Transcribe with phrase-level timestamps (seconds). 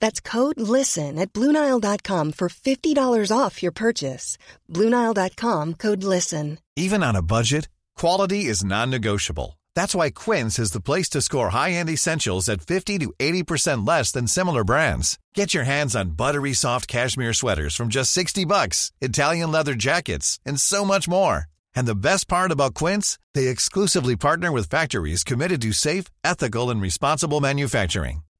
[0.00, 4.38] That's code LISTEN at Bluenile.com for $50 off your purchase.
[4.70, 6.58] Bluenile.com code LISTEN.
[6.76, 9.58] Even on a budget, quality is non-negotiable.
[9.76, 14.12] That's why Quince is the place to score high-end essentials at 50 to 80% less
[14.12, 15.18] than similar brands.
[15.34, 20.40] Get your hands on buttery soft cashmere sweaters from just 60 bucks, Italian leather jackets,
[20.44, 21.46] and so much more.
[21.76, 26.70] And the best part about Quince, they exclusively partner with factories committed to safe, ethical,
[26.70, 28.22] and responsible manufacturing.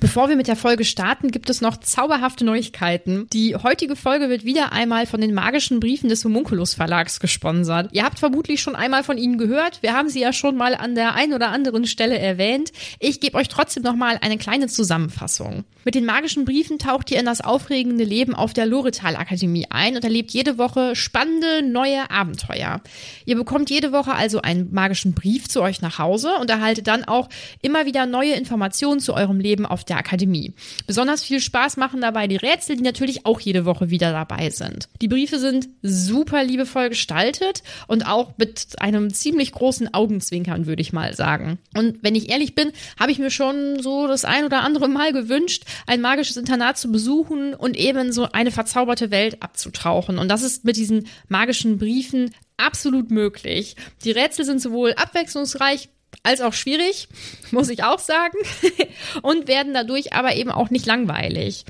[0.00, 3.26] Bevor wir mit der Folge starten, gibt es noch zauberhafte Neuigkeiten.
[3.34, 7.90] Die heutige Folge wird wieder einmal von den magischen Briefen des Homunculus Verlags gesponsert.
[7.92, 9.82] Ihr habt vermutlich schon einmal von ihnen gehört.
[9.82, 12.72] Wir haben sie ja schon mal an der einen oder anderen Stelle erwähnt.
[12.98, 15.64] Ich gebe euch trotzdem noch mal eine kleine Zusammenfassung.
[15.84, 19.96] Mit den magischen Briefen taucht ihr in das aufregende Leben auf der Loretal Akademie ein
[19.96, 22.80] und erlebt jede Woche spannende neue Abenteuer.
[23.26, 27.04] Ihr bekommt jede Woche also einen magischen Brief zu euch nach Hause und erhaltet dann
[27.04, 27.28] auch
[27.62, 30.54] immer wieder neue Informationen zu eurem Leben auf der Akademie.
[30.86, 34.88] Besonders viel Spaß machen dabei die Rätsel, die natürlich auch jede Woche wieder dabei sind.
[35.02, 40.92] Die Briefe sind super liebevoll gestaltet und auch mit einem ziemlich großen Augenzwinkern, würde ich
[40.92, 41.58] mal sagen.
[41.76, 45.12] Und wenn ich ehrlich bin, habe ich mir schon so das ein oder andere Mal
[45.12, 50.18] gewünscht, ein magisches Internat zu besuchen und eben so eine verzauberte Welt abzutauchen.
[50.18, 53.76] Und das ist mit diesen magischen Briefen absolut möglich.
[54.04, 55.88] Die Rätsel sind sowohl abwechslungsreich
[56.22, 57.08] als auch schwierig,
[57.50, 58.38] muss ich auch sagen,
[59.22, 61.64] und werden dadurch aber eben auch nicht langweilig.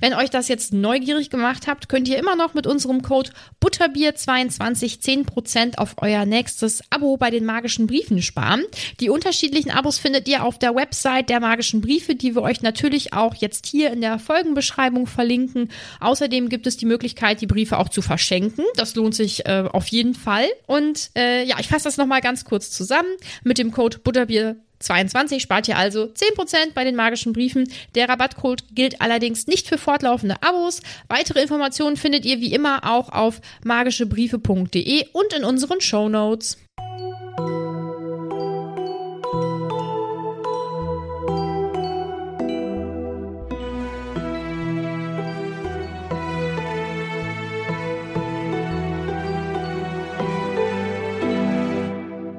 [0.00, 3.30] Wenn euch das jetzt neugierig gemacht habt, könnt ihr immer noch mit unserem Code
[3.62, 8.64] Butterbier22 10% auf euer nächstes Abo bei den magischen Briefen sparen.
[9.00, 13.12] Die unterschiedlichen Abos findet ihr auf der Website der magischen Briefe, die wir euch natürlich
[13.12, 15.70] auch jetzt hier in der Folgenbeschreibung verlinken.
[16.00, 18.64] Außerdem gibt es die Möglichkeit, die Briefe auch zu verschenken.
[18.76, 20.46] Das lohnt sich äh, auf jeden Fall.
[20.66, 23.08] Und äh, ja, ich fasse das nochmal ganz kurz zusammen.
[23.44, 27.70] Mit dem Code Butterbier 22 spart ihr also 10% bei den magischen Briefen.
[27.94, 30.82] Der Rabattcode gilt allerdings nicht für fortlaufende Abos.
[31.08, 36.58] Weitere Informationen findet ihr wie immer auch auf magischebriefe.de und in unseren Show Notes.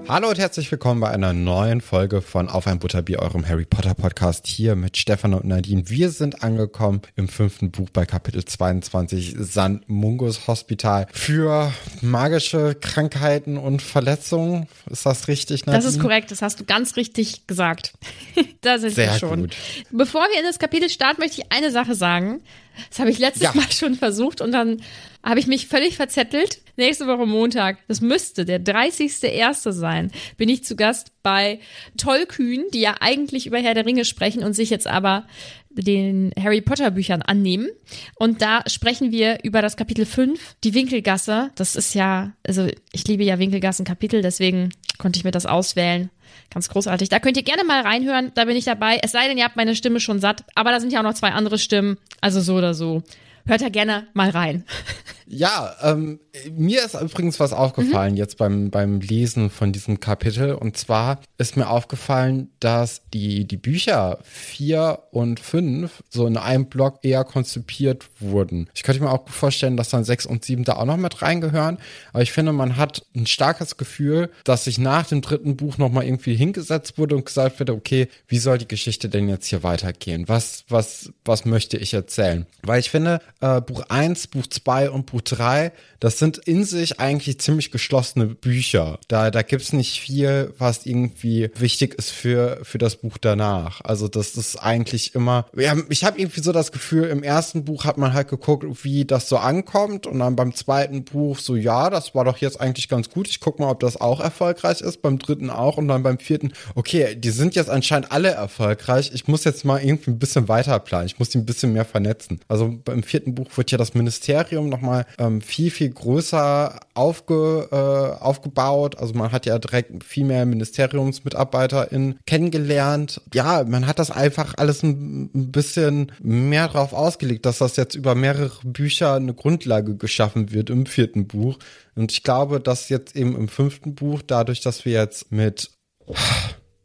[0.09, 3.93] Hallo und herzlich willkommen bei einer neuen Folge von Auf ein Butterbier, eurem Harry Potter
[3.93, 5.89] Podcast hier mit Stefan und Nadine.
[5.89, 13.57] Wir sind angekommen im fünften Buch bei Kapitel 22 San Mungus Hospital für magische Krankheiten
[13.57, 14.69] und Verletzungen.
[14.89, 15.83] Ist das richtig, Nadine?
[15.83, 17.91] Das ist korrekt, das hast du ganz richtig gesagt.
[18.61, 19.41] da sind Sehr wir schon.
[19.41, 19.57] Gut.
[19.91, 22.41] Bevor wir in das Kapitel starten, möchte ich eine Sache sagen.
[22.89, 23.51] Das habe ich letztes ja.
[23.53, 24.81] Mal schon versucht und dann
[25.27, 26.61] habe ich mich völlig verzettelt.
[26.77, 29.71] Nächste Woche Montag, das müsste der 30.01.
[29.71, 31.59] sein, bin ich zu Gast bei
[31.97, 35.27] Tollkühn, die ja eigentlich über Herr der Ringe sprechen und sich jetzt aber
[35.69, 37.67] den Harry Potter Büchern annehmen.
[38.15, 41.51] Und da sprechen wir über das Kapitel 5, die Winkelgasse.
[41.55, 46.09] Das ist ja, also ich liebe ja Winkelgassen-Kapitel, deswegen konnte ich mir das auswählen.
[46.49, 47.09] Ganz großartig.
[47.09, 48.99] Da könnt ihr gerne mal reinhören, da bin ich dabei.
[49.03, 51.13] Es sei denn, ihr habt meine Stimme schon satt, aber da sind ja auch noch
[51.13, 51.97] zwei andere Stimmen.
[52.21, 53.03] Also so oder so.
[53.45, 54.65] Hört da gerne mal rein.
[55.29, 56.19] Ja, ähm,
[56.55, 58.17] mir ist übrigens was aufgefallen Mhm.
[58.17, 60.53] jetzt beim, beim Lesen von diesem Kapitel.
[60.53, 66.67] Und zwar ist mir aufgefallen, dass die, die Bücher vier und fünf so in einem
[66.67, 68.69] Block eher konzipiert wurden.
[68.73, 71.21] Ich könnte mir auch gut vorstellen, dass dann sechs und sieben da auch noch mit
[71.21, 71.77] reingehören.
[72.13, 76.05] Aber ich finde, man hat ein starkes Gefühl, dass sich nach dem dritten Buch nochmal
[76.05, 80.23] irgendwie hingesetzt wurde und gesagt wurde, okay, wie soll die Geschichte denn jetzt hier weitergehen?
[80.27, 82.45] Was, was, was möchte ich erzählen?
[82.63, 86.99] Weil ich finde, äh, Buch eins, Buch zwei und Buch drei, das sind in sich
[86.99, 88.99] eigentlich ziemlich geschlossene Bücher.
[89.07, 93.81] Da, da gibt's nicht viel, was irgendwie wichtig ist für, für das Buch danach.
[93.81, 97.85] Also das ist eigentlich immer, ja, ich habe irgendwie so das Gefühl, im ersten Buch
[97.85, 101.89] hat man halt geguckt, wie das so ankommt und dann beim zweiten Buch so, ja,
[101.89, 103.27] das war doch jetzt eigentlich ganz gut.
[103.27, 106.53] Ich guck mal, ob das auch erfolgreich ist, beim dritten auch und dann beim vierten,
[106.75, 109.11] okay, die sind jetzt anscheinend alle erfolgreich.
[109.13, 111.07] Ich muss jetzt mal irgendwie ein bisschen weiter planen.
[111.07, 112.39] Ich muss die ein bisschen mehr vernetzen.
[112.47, 118.23] Also beim vierten Buch wird ja das Ministerium nochmal ähm, viel, viel größer aufge, äh,
[118.23, 118.97] aufgebaut.
[118.97, 123.21] Also man hat ja direkt viel mehr MiniteriumsmitarbeiterInnen kennengelernt.
[123.33, 127.95] Ja, man hat das einfach alles ein, ein bisschen mehr drauf ausgelegt, dass das jetzt
[127.95, 131.57] über mehrere Bücher eine Grundlage geschaffen wird im vierten Buch.
[131.95, 135.71] Und ich glaube, dass jetzt eben im fünften Buch, dadurch, dass wir jetzt mit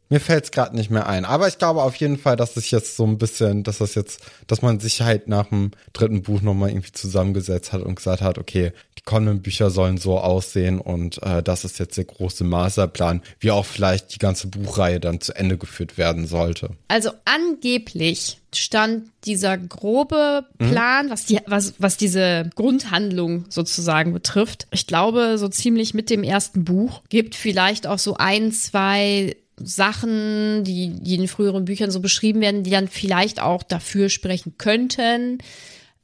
[0.09, 1.25] mir fällt es gerade nicht mehr ein.
[1.25, 4.21] Aber ich glaube auf jeden Fall, dass es jetzt so ein bisschen, dass das jetzt,
[4.47, 8.37] dass man sich halt nach dem dritten Buch nochmal irgendwie zusammengesetzt hat und gesagt hat,
[8.37, 13.21] okay, die kommenden Bücher sollen so aussehen und äh, das ist jetzt der große Masterplan,
[13.39, 16.69] wie auch vielleicht die ganze Buchreihe dann zu Ende geführt werden sollte.
[16.87, 24.67] Also angeblich stand dieser grobe Plan, was die, was, was diese Grundhandlung sozusagen betrifft.
[24.71, 30.63] Ich glaube, so ziemlich mit dem ersten Buch gibt vielleicht auch so ein, zwei Sachen,
[30.63, 35.39] die, die in früheren Büchern so beschrieben werden, die dann vielleicht auch dafür sprechen könnten.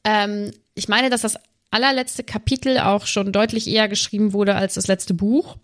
[0.03, 1.35] Ähm, ich meine, dass das
[1.71, 5.57] allerletzte Kapitel auch schon deutlich eher geschrieben wurde als das letzte Buch.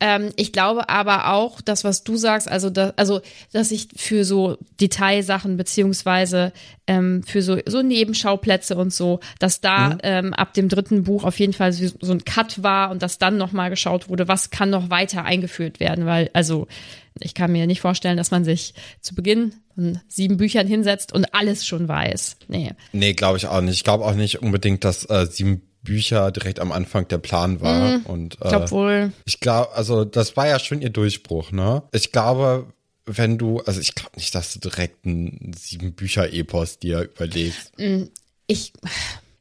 [0.00, 3.20] Ähm, ich glaube aber auch, das, was du sagst, also, da, also
[3.52, 6.52] dass ich für so Detailsachen beziehungsweise
[6.86, 9.98] ähm, für so, so Nebenschauplätze und so, dass da Mhm.
[10.02, 13.18] ähm, ab dem dritten Buch auf jeden Fall so, so ein Cut war und dass
[13.18, 16.66] dann nochmal geschaut wurde, was kann noch weiter eingeführt werden, weil, also
[17.20, 21.32] ich kann mir nicht vorstellen, dass man sich zu Beginn von sieben Büchern hinsetzt und
[21.34, 22.38] alles schon weiß.
[22.48, 22.72] Nee.
[22.92, 23.74] Nee, glaube ich auch nicht.
[23.74, 28.00] Ich glaube auch nicht unbedingt, dass äh, sieben Bücher direkt am Anfang der Plan war.
[28.04, 29.12] Und Ich glaube äh, wohl.
[29.24, 31.84] Ich glaube, also das war ja schon ihr Durchbruch, ne?
[31.92, 32.66] Ich glaube,
[33.06, 37.72] wenn du, also ich glaube nicht, dass du direkt ein sieben Bücher-Epos dir überlegst.
[38.48, 38.72] Ich,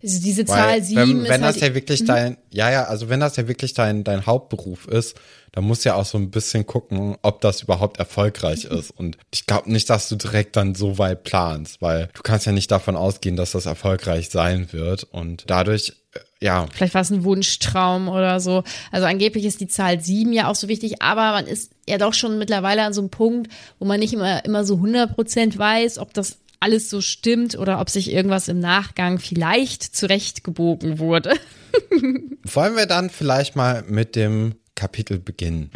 [0.03, 2.83] also diese Weil, Zahl sieben wenn, ist wenn halt, das ja wirklich dein, ja, ja,
[2.83, 5.15] also wenn das ja wirklich dein, dein Hauptberuf ist,
[5.55, 8.91] dann musst du ja auch so ein bisschen gucken, ob das überhaupt erfolgreich ist.
[8.91, 12.51] Und ich glaube nicht, dass du direkt dann so weit planst, weil du kannst ja
[12.51, 15.05] nicht davon ausgehen, dass das erfolgreich sein wird.
[15.05, 18.63] Und dadurch, äh, ja, Vielleicht war es ein Wunschtraum oder so.
[18.91, 22.13] Also angeblich ist die Zahl sieben ja auch so wichtig, aber man ist ja doch
[22.13, 25.97] schon mittlerweile an so einem Punkt, wo man nicht immer, immer so 100 Prozent weiß,
[25.99, 31.33] ob das alles so stimmt oder ob sich irgendwas im Nachgang vielleicht zurechtgebogen wurde.
[32.43, 35.69] Wollen wir dann vielleicht mal mit dem Kapitel beginnen?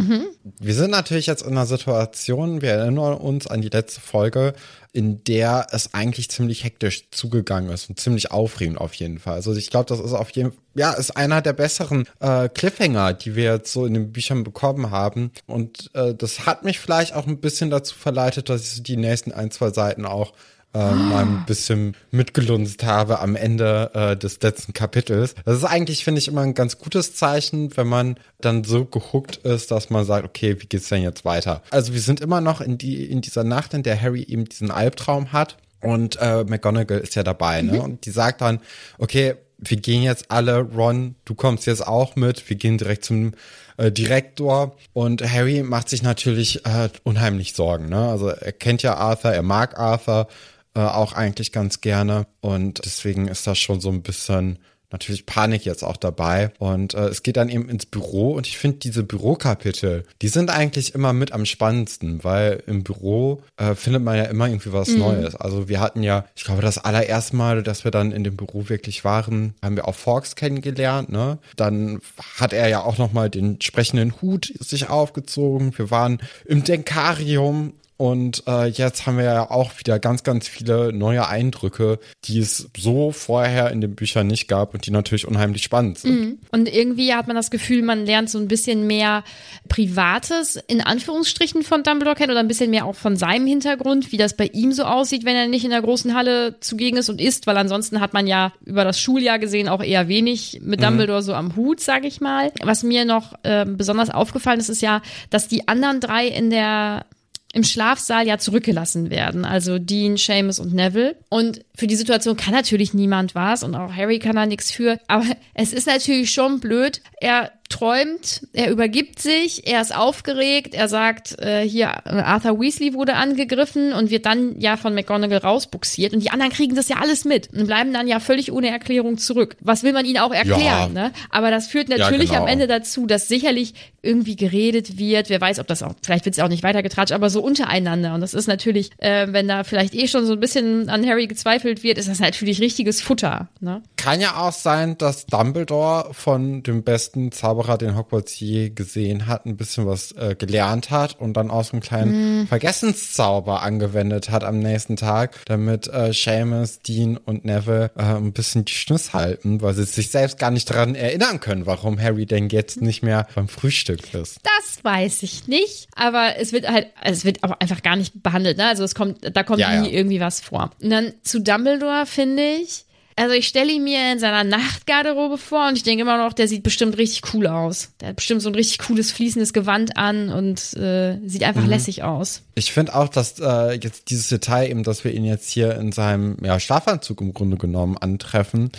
[0.60, 4.54] Wir sind natürlich jetzt in einer Situation, wir erinnern uns an die letzte Folge,
[4.92, 9.36] in der es eigentlich ziemlich hektisch zugegangen ist und ziemlich aufregend auf jeden Fall.
[9.36, 13.36] Also ich glaube, das ist auf jeden ja, ist einer der besseren äh, Cliffhanger, die
[13.36, 15.32] wir jetzt so in den Büchern bekommen haben.
[15.46, 19.32] Und äh, das hat mich vielleicht auch ein bisschen dazu verleitet, dass ich die nächsten
[19.32, 20.34] ein, zwei Seiten auch
[20.74, 25.36] äh, mal ein bisschen mitgelunzt habe am Ende äh, des letzten Kapitels.
[25.46, 29.38] Das ist eigentlich, finde ich, immer ein ganz gutes Zeichen, wenn man dann so gehuckt
[29.38, 31.64] ist, dass man sagt, okay, wie geht's denn jetzt weiter?
[31.72, 34.72] Also wir sind immer noch in die in dieser Nacht, in der Harry eben diesen
[34.72, 37.82] Albtraum hat und äh, McGonagall ist ja dabei, ne?
[37.82, 38.60] Und die sagt dann,
[38.98, 43.34] okay, wir gehen jetzt alle, Ron, du kommst jetzt auch mit, wir gehen direkt zum
[43.78, 47.90] äh, Direktor und Harry macht sich natürlich äh, unheimlich Sorgen.
[47.90, 48.10] Ne?
[48.10, 50.28] Also er kennt ja Arthur, er mag Arthur
[50.76, 54.60] äh, auch eigentlich ganz gerne und deswegen ist das schon so ein bisschen
[54.92, 58.58] natürlich Panik jetzt auch dabei und äh, es geht dann eben ins Büro und ich
[58.58, 64.04] finde diese Bürokapitel, die sind eigentlich immer mit am spannendsten, weil im Büro äh, findet
[64.04, 65.36] man ja immer irgendwie was Neues.
[65.36, 68.70] Also wir hatten ja, ich glaube, das allererste Mal, dass wir dann in dem Büro
[68.70, 71.38] wirklich waren, haben wir auch Forks kennengelernt, ne?
[71.56, 72.02] Dann
[72.38, 75.78] hat er ja auch noch mal den sprechenden Hut sich aufgezogen.
[75.78, 80.94] Wir waren im Denkarium Und äh, jetzt haben wir ja auch wieder ganz, ganz viele
[80.94, 85.64] neue Eindrücke, die es so vorher in den Büchern nicht gab und die natürlich unheimlich
[85.64, 86.20] spannend sind.
[86.20, 86.38] Mhm.
[86.50, 89.26] Und irgendwie hat man das Gefühl, man lernt so ein bisschen mehr
[89.68, 94.18] Privates in Anführungsstrichen von Dumbledore kennen oder ein bisschen mehr auch von seinem Hintergrund, wie
[94.18, 97.20] das bei ihm so aussieht, wenn er nicht in der großen Halle zugegen ist und
[97.20, 100.86] ist, weil ansonsten hat man ja über das Schuljahr gesehen auch eher wenig mit mhm.
[100.86, 101.26] Dumbledore mhm.
[101.26, 102.54] so am Hut, sage ich mal.
[102.64, 105.02] Was mir noch äh, besonders aufgefallen ist, ist ja,
[105.32, 107.06] dass die anderen drei in der
[107.54, 109.44] im Schlafsaal ja zurückgelassen werden.
[109.44, 111.16] Also Dean, Seamus und Neville.
[111.30, 115.00] Und für die Situation kann natürlich niemand was und auch Harry kann da nichts für.
[115.08, 117.02] Aber es ist natürlich schon blöd.
[117.20, 123.14] Er träumt, er übergibt sich, er ist aufgeregt, er sagt, äh, hier, Arthur Weasley wurde
[123.14, 127.26] angegriffen und wird dann ja von McGonagall rausbuxiert und die anderen kriegen das ja alles
[127.26, 129.56] mit und bleiben dann ja völlig ohne Erklärung zurück.
[129.62, 130.88] Was will man ihnen auch erklären, ja.
[130.88, 131.12] ne?
[131.30, 132.42] Aber das führt natürlich ja, genau.
[132.42, 136.38] am Ende dazu, dass sicherlich irgendwie geredet wird, wer weiß, ob das auch, vielleicht wird
[136.38, 139.94] es auch nicht weitergetratscht, aber so untereinander und das ist natürlich, äh, wenn da vielleicht
[139.94, 143.84] eh schon so ein bisschen an Harry gezweifelt wird, ist das natürlich richtiges Futter, ne?
[143.96, 149.28] Kann ja auch sein, dass Dumbledore von dem besten Zauber Zauberer, den Hogwarts je gesehen
[149.28, 152.48] hat, ein bisschen was äh, gelernt hat und dann auch so einen kleinen mm.
[152.48, 158.66] Vergessenszauber angewendet hat am nächsten Tag, damit äh, Seamus, Dean und Neville äh, ein bisschen
[158.66, 162.50] die Schnuss halten, weil sie sich selbst gar nicht daran erinnern können, warum Harry denn
[162.50, 164.40] jetzt nicht mehr beim Frühstück ist.
[164.44, 168.58] Das weiß ich nicht, aber es wird halt, es wird auch einfach gar nicht behandelt,
[168.58, 168.68] ne?
[168.68, 169.98] Also es kommt, da kommt ja, nie ja.
[169.98, 170.72] irgendwie was vor.
[170.82, 172.86] Und dann zu Dumbledore finde ich,
[173.20, 176.48] also ich stelle ihn mir in seiner Nachtgarderobe vor und ich denke immer noch, der
[176.48, 177.92] sieht bestimmt richtig cool aus.
[178.00, 181.70] Der hat bestimmt so ein richtig cooles fließendes Gewand an und äh, sieht einfach mhm.
[181.70, 182.44] lässig aus.
[182.56, 185.92] Ich finde auch, dass äh, jetzt dieses Detail eben, dass wir ihn jetzt hier in
[185.92, 188.72] seinem ja, Schlafanzug im Grunde genommen antreffen,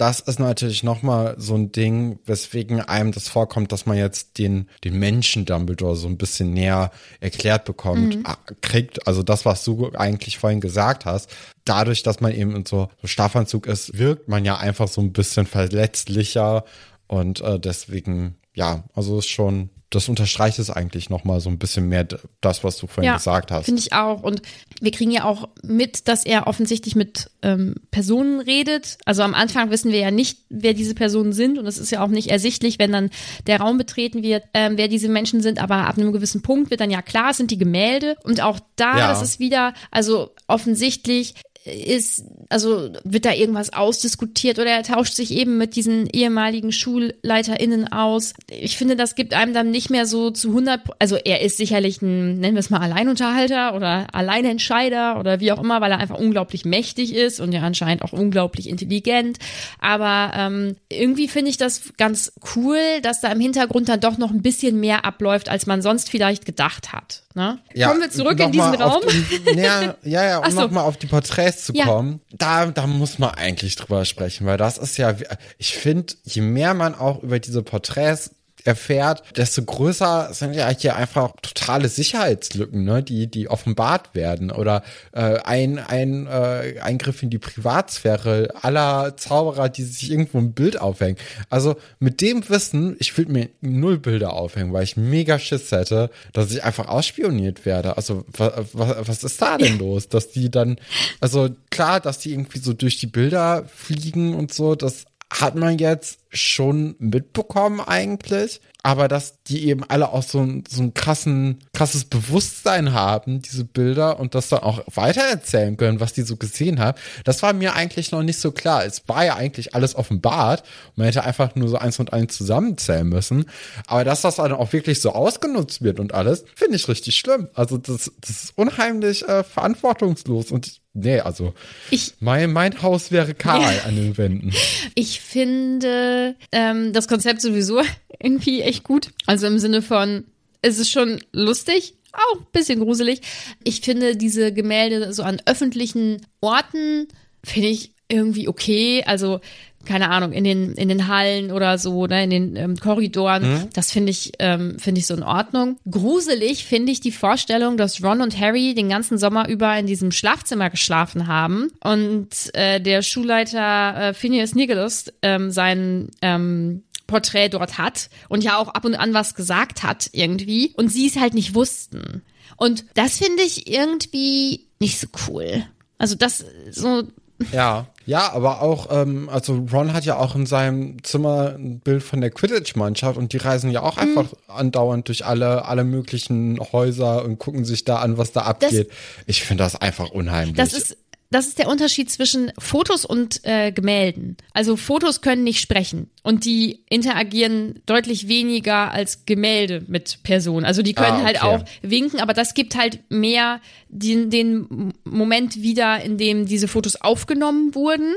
[0.00, 4.68] das ist natürlich nochmal so ein Ding, weswegen einem das vorkommt, dass man jetzt den,
[4.84, 8.24] den Menschen Dumbledore so ein bisschen näher erklärt bekommt, mhm.
[8.60, 9.06] kriegt.
[9.06, 11.30] Also das, was du eigentlich vorhin gesagt hast,
[11.64, 15.12] dadurch, dass man eben in so, so Schlafanzug ist, wirkt man ja einfach so ein
[15.12, 16.64] bisschen verletzlicher
[17.06, 21.88] und äh, deswegen, ja, also ist schon das unterstreicht es eigentlich nochmal so ein bisschen
[21.88, 22.06] mehr
[22.40, 23.66] das, was du vorhin ja, gesagt hast.
[23.66, 24.22] Finde ich auch.
[24.22, 24.42] Und
[24.80, 28.98] wir kriegen ja auch mit, dass er offensichtlich mit ähm, Personen redet.
[29.04, 31.58] Also am Anfang wissen wir ja nicht, wer diese Personen sind.
[31.58, 33.10] Und es ist ja auch nicht ersichtlich, wenn dann
[33.46, 35.62] der Raum betreten wird, ähm, wer diese Menschen sind.
[35.62, 38.16] Aber ab einem gewissen Punkt wird dann ja klar, es sind die Gemälde.
[38.24, 39.08] Und auch da, ja.
[39.08, 45.30] das ist wieder, also offensichtlich ist, also wird da irgendwas ausdiskutiert oder er tauscht sich
[45.30, 48.34] eben mit diesen ehemaligen SchulleiterInnen aus.
[48.50, 52.02] Ich finde, das gibt einem dann nicht mehr so zu 100, also er ist sicherlich
[52.02, 56.18] ein, nennen wir es mal Alleinunterhalter oder Alleinentscheider oder wie auch immer, weil er einfach
[56.18, 59.38] unglaublich mächtig ist und ja anscheinend auch unglaublich intelligent.
[59.78, 64.30] Aber ähm, irgendwie finde ich das ganz cool, dass da im Hintergrund dann doch noch
[64.30, 67.23] ein bisschen mehr abläuft, als man sonst vielleicht gedacht hat.
[67.34, 67.58] Ne?
[67.74, 69.02] Ja, Kommen wir zurück in diesen Raum?
[69.46, 70.60] Den, ja, ja, ja, um so.
[70.60, 71.84] nochmal auf die Porträts zu ja.
[71.84, 72.20] kommen.
[72.30, 75.14] Da, da muss man eigentlich drüber sprechen, weil das ist ja,
[75.58, 78.30] ich finde, je mehr man auch über diese Porträts
[78.64, 84.50] erfährt, desto größer sind ja hier einfach totale Sicherheitslücken, ne, die, die offenbart werden.
[84.50, 90.52] Oder äh, ein, ein äh, Eingriff in die Privatsphäre aller Zauberer, die sich irgendwo ein
[90.52, 91.18] Bild aufhängen.
[91.50, 96.10] Also mit dem Wissen, ich würde mir null Bilder aufhängen, weil ich mega Schiss hätte,
[96.32, 97.96] dass ich einfach ausspioniert werde.
[97.98, 100.08] Also was, was ist da denn los?
[100.08, 100.76] Dass die dann,
[101.20, 105.78] also klar, dass die irgendwie so durch die Bilder fliegen und so, das hat man
[105.78, 112.04] jetzt schon mitbekommen eigentlich, aber dass die eben alle auch so, so ein krassen, krasses
[112.04, 116.98] Bewusstsein haben, diese Bilder und das dann auch weitererzählen können, was die so gesehen haben,
[117.24, 118.84] das war mir eigentlich noch nicht so klar.
[118.84, 120.64] Es war ja eigentlich alles offenbart.
[120.96, 123.46] Man hätte einfach nur so eins und eins zusammenzählen müssen.
[123.86, 127.48] Aber dass das dann auch wirklich so ausgenutzt wird und alles, finde ich richtig schlimm.
[127.54, 131.54] Also das, das ist unheimlich äh, verantwortungslos und Nee, also
[131.90, 133.82] ich, mein, mein Haus wäre kahl ja.
[133.84, 134.52] an den Wänden.
[134.94, 137.80] Ich finde ähm, das Konzept sowieso
[138.20, 139.10] irgendwie echt gut.
[139.26, 140.24] Also im Sinne von,
[140.62, 143.20] es ist schon lustig, auch ein bisschen gruselig.
[143.64, 147.08] Ich finde diese Gemälde so an öffentlichen Orten,
[147.42, 149.02] finde ich irgendwie okay.
[149.06, 149.40] Also
[149.84, 153.42] keine Ahnung, in den, in den Hallen oder so, ne, in den ähm, Korridoren.
[153.42, 153.68] Mhm.
[153.72, 155.78] Das finde ich, ähm, finde ich so in Ordnung.
[155.90, 160.10] Gruselig finde ich die Vorstellung, dass Ron und Harry den ganzen Sommer über in diesem
[160.10, 167.78] Schlafzimmer geschlafen haben und äh, der Schulleiter äh, Phineas Nicholas ähm, sein ähm, Porträt dort
[167.78, 171.34] hat und ja auch ab und an was gesagt hat irgendwie und sie es halt
[171.34, 172.22] nicht wussten.
[172.56, 175.64] Und das finde ich irgendwie nicht so cool.
[175.98, 177.04] Also das so
[177.52, 182.02] ja, Ja, aber auch, ähm, also Ron hat ja auch in seinem Zimmer ein Bild
[182.02, 184.38] von der Quidditch-Mannschaft und die reisen ja auch einfach mhm.
[184.48, 188.88] andauernd durch alle, alle möglichen Häuser und gucken sich da an, was da abgeht.
[188.90, 188.96] Das,
[189.26, 190.56] ich finde das einfach unheimlich.
[190.56, 190.96] Das ist
[191.34, 194.36] das ist der Unterschied zwischen Fotos und äh, Gemälden.
[194.52, 200.64] Also Fotos können nicht sprechen und die interagieren deutlich weniger als Gemälde mit Personen.
[200.64, 201.46] Also die können ah, halt okay.
[201.46, 206.68] halt auch winken, aber das gibt halt mehr den, den Moment wieder, in dem diese
[206.68, 208.14] Fotos aufgenommen wurden.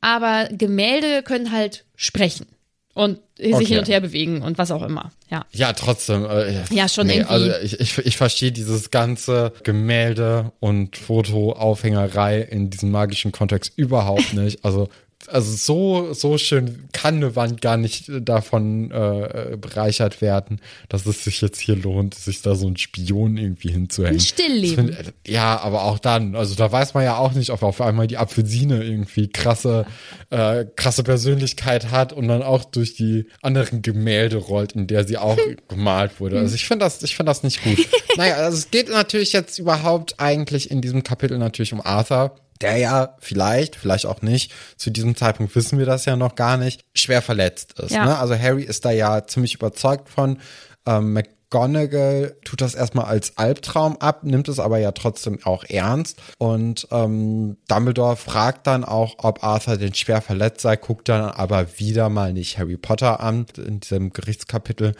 [0.00, 2.46] Aber Gemälde können halt sprechen
[2.94, 3.54] und okay.
[3.54, 5.12] sich hin und her bewegen und was auch immer.
[5.30, 6.24] Ja, ja trotzdem.
[6.24, 7.32] Äh, ja, schon nee, irgendwie.
[7.32, 14.32] Also ich, ich, ich verstehe dieses ganze Gemälde und Fotoaufhängerei in diesem magischen Kontext überhaupt
[14.34, 14.64] nicht.
[14.64, 14.88] Also
[15.28, 21.24] also so, so schön kann eine Wand gar nicht davon äh, bereichert werden, dass es
[21.24, 24.16] sich jetzt hier lohnt, sich da so ein Spion irgendwie hinzuhängen.
[24.16, 24.92] Ein Stillleben.
[24.92, 28.06] Find, ja, aber auch dann, also da weiß man ja auch nicht, ob auf einmal
[28.06, 29.84] die Apfelsine irgendwie krasse,
[30.30, 35.18] äh, krasse Persönlichkeit hat und dann auch durch die anderen Gemälde rollt, in der sie
[35.18, 36.38] auch gemalt wurde.
[36.38, 37.78] Also ich finde das, ich finde das nicht gut.
[38.16, 42.76] naja, also es geht natürlich jetzt überhaupt eigentlich in diesem Kapitel natürlich um Arthur der
[42.76, 46.82] ja vielleicht, vielleicht auch nicht, zu diesem Zeitpunkt wissen wir das ja noch gar nicht,
[46.94, 47.92] schwer verletzt ist.
[47.92, 48.04] Ja.
[48.04, 48.18] Ne?
[48.18, 50.38] Also Harry ist da ja ziemlich überzeugt von.
[50.86, 56.20] Ähm, McGonagall tut das erstmal als Albtraum ab, nimmt es aber ja trotzdem auch ernst.
[56.38, 61.78] Und ähm, Dumbledore fragt dann auch, ob Arthur denn schwer verletzt sei, guckt dann aber
[61.78, 63.46] wieder mal nicht Harry Potter an.
[63.56, 64.94] In diesem Gerichtskapitel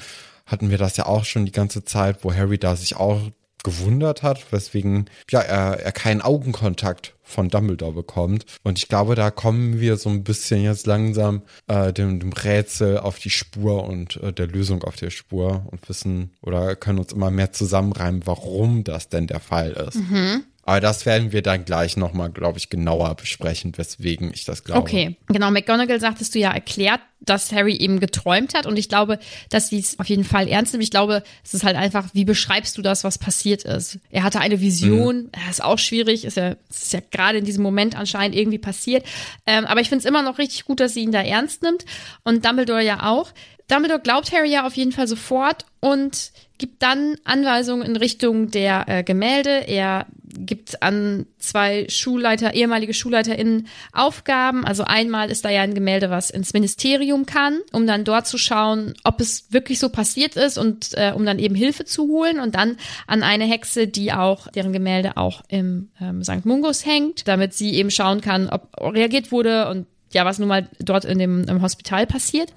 [0.47, 3.21] hatten wir das ja auch schon die ganze Zeit, wo Harry da sich auch
[3.63, 8.45] gewundert hat, weswegen ja, er, er keinen Augenkontakt von Dumbledore bekommt.
[8.63, 12.99] Und ich glaube, da kommen wir so ein bisschen jetzt langsam äh, dem, dem Rätsel
[12.99, 17.13] auf die Spur und äh, der Lösung auf der Spur und wissen oder können uns
[17.13, 19.97] immer mehr zusammenreimen, warum das denn der Fall ist.
[19.97, 20.45] Mhm.
[20.63, 24.81] Aber das werden wir dann gleich nochmal, glaube ich, genauer besprechen, weswegen ich das glaube.
[24.81, 25.51] Okay, genau.
[25.51, 28.67] McGonagall sagtest du ja erklärt, dass Harry eben geträumt hat.
[28.67, 29.19] Und ich glaube,
[29.51, 30.85] dass sie es auf jeden Fall ernst nimmt.
[30.85, 33.99] Ich glaube, es ist halt einfach, wie beschreibst du das, was passiert ist?
[34.11, 35.51] Er hatte eine Vision, mhm.
[35.51, 39.05] ist auch schwierig, ist ja, ist ja gerade in diesem Moment anscheinend irgendwie passiert.
[39.47, 41.85] Ähm, aber ich finde es immer noch richtig gut, dass sie ihn da ernst nimmt.
[42.23, 43.33] Und Dumbledore ja auch.
[43.71, 48.85] Dumbledore glaubt Harry ja auf jeden Fall sofort und gibt dann Anweisungen in Richtung der
[48.89, 49.67] äh, Gemälde.
[49.67, 54.65] Er gibt an zwei Schulleiter, ehemalige SchulleiterInnen Aufgaben.
[54.65, 58.39] Also einmal ist da ja ein Gemälde, was ins Ministerium kann, um dann dort zu
[58.39, 62.41] schauen, ob es wirklich so passiert ist und äh, um dann eben Hilfe zu holen.
[62.41, 66.45] Und dann an eine Hexe, die auch, deren Gemälde auch im ähm, St.
[66.45, 70.69] Mungus hängt, damit sie eben schauen kann, ob reagiert wurde und ja, was nun mal
[70.81, 72.53] dort in dem im Hospital passiert.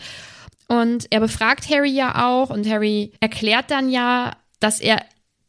[0.67, 5.03] Und er befragt Harry ja auch und Harry erklärt dann ja, dass er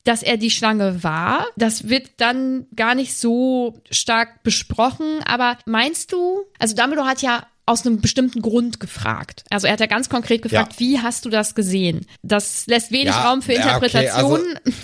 [0.05, 1.47] dass er die Schlange war.
[1.57, 5.23] Das wird dann gar nicht so stark besprochen.
[5.25, 9.45] Aber meinst du, also Dumbledore hat ja aus einem bestimmten Grund gefragt.
[9.49, 10.81] Also er hat ja ganz konkret gefragt, ja.
[10.81, 12.07] wie hast du das gesehen?
[12.23, 14.41] Das lässt wenig ja, Raum für Interpretation.
[14.41, 14.75] Okay,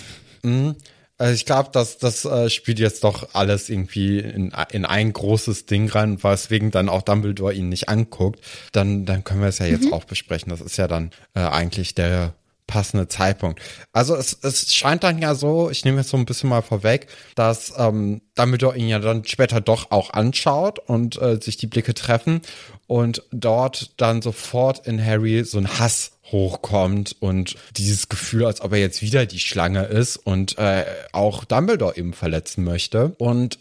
[0.41, 0.75] also,
[1.21, 5.67] also ich glaube, dass das äh, spielt jetzt doch alles irgendwie in, in ein großes
[5.67, 8.39] Ding rein, weswegen dann auch Dumbledore ihn nicht anguckt.
[8.71, 9.93] Dann, dann können wir es ja jetzt mhm.
[9.93, 10.49] auch besprechen.
[10.49, 12.33] Das ist ja dann äh, eigentlich der
[12.71, 13.61] passende Zeitpunkt.
[13.91, 17.07] Also es, es scheint dann ja so, ich nehme jetzt so ein bisschen mal vorweg,
[17.35, 21.93] dass ähm, Dumbledore ihn ja dann später doch auch anschaut und äh, sich die Blicke
[21.93, 22.41] treffen
[22.87, 28.71] und dort dann sofort in Harry so ein Hass hochkommt und dieses Gefühl, als ob
[28.71, 33.13] er jetzt wieder die Schlange ist und äh, auch Dumbledore eben verletzen möchte.
[33.17, 33.59] Und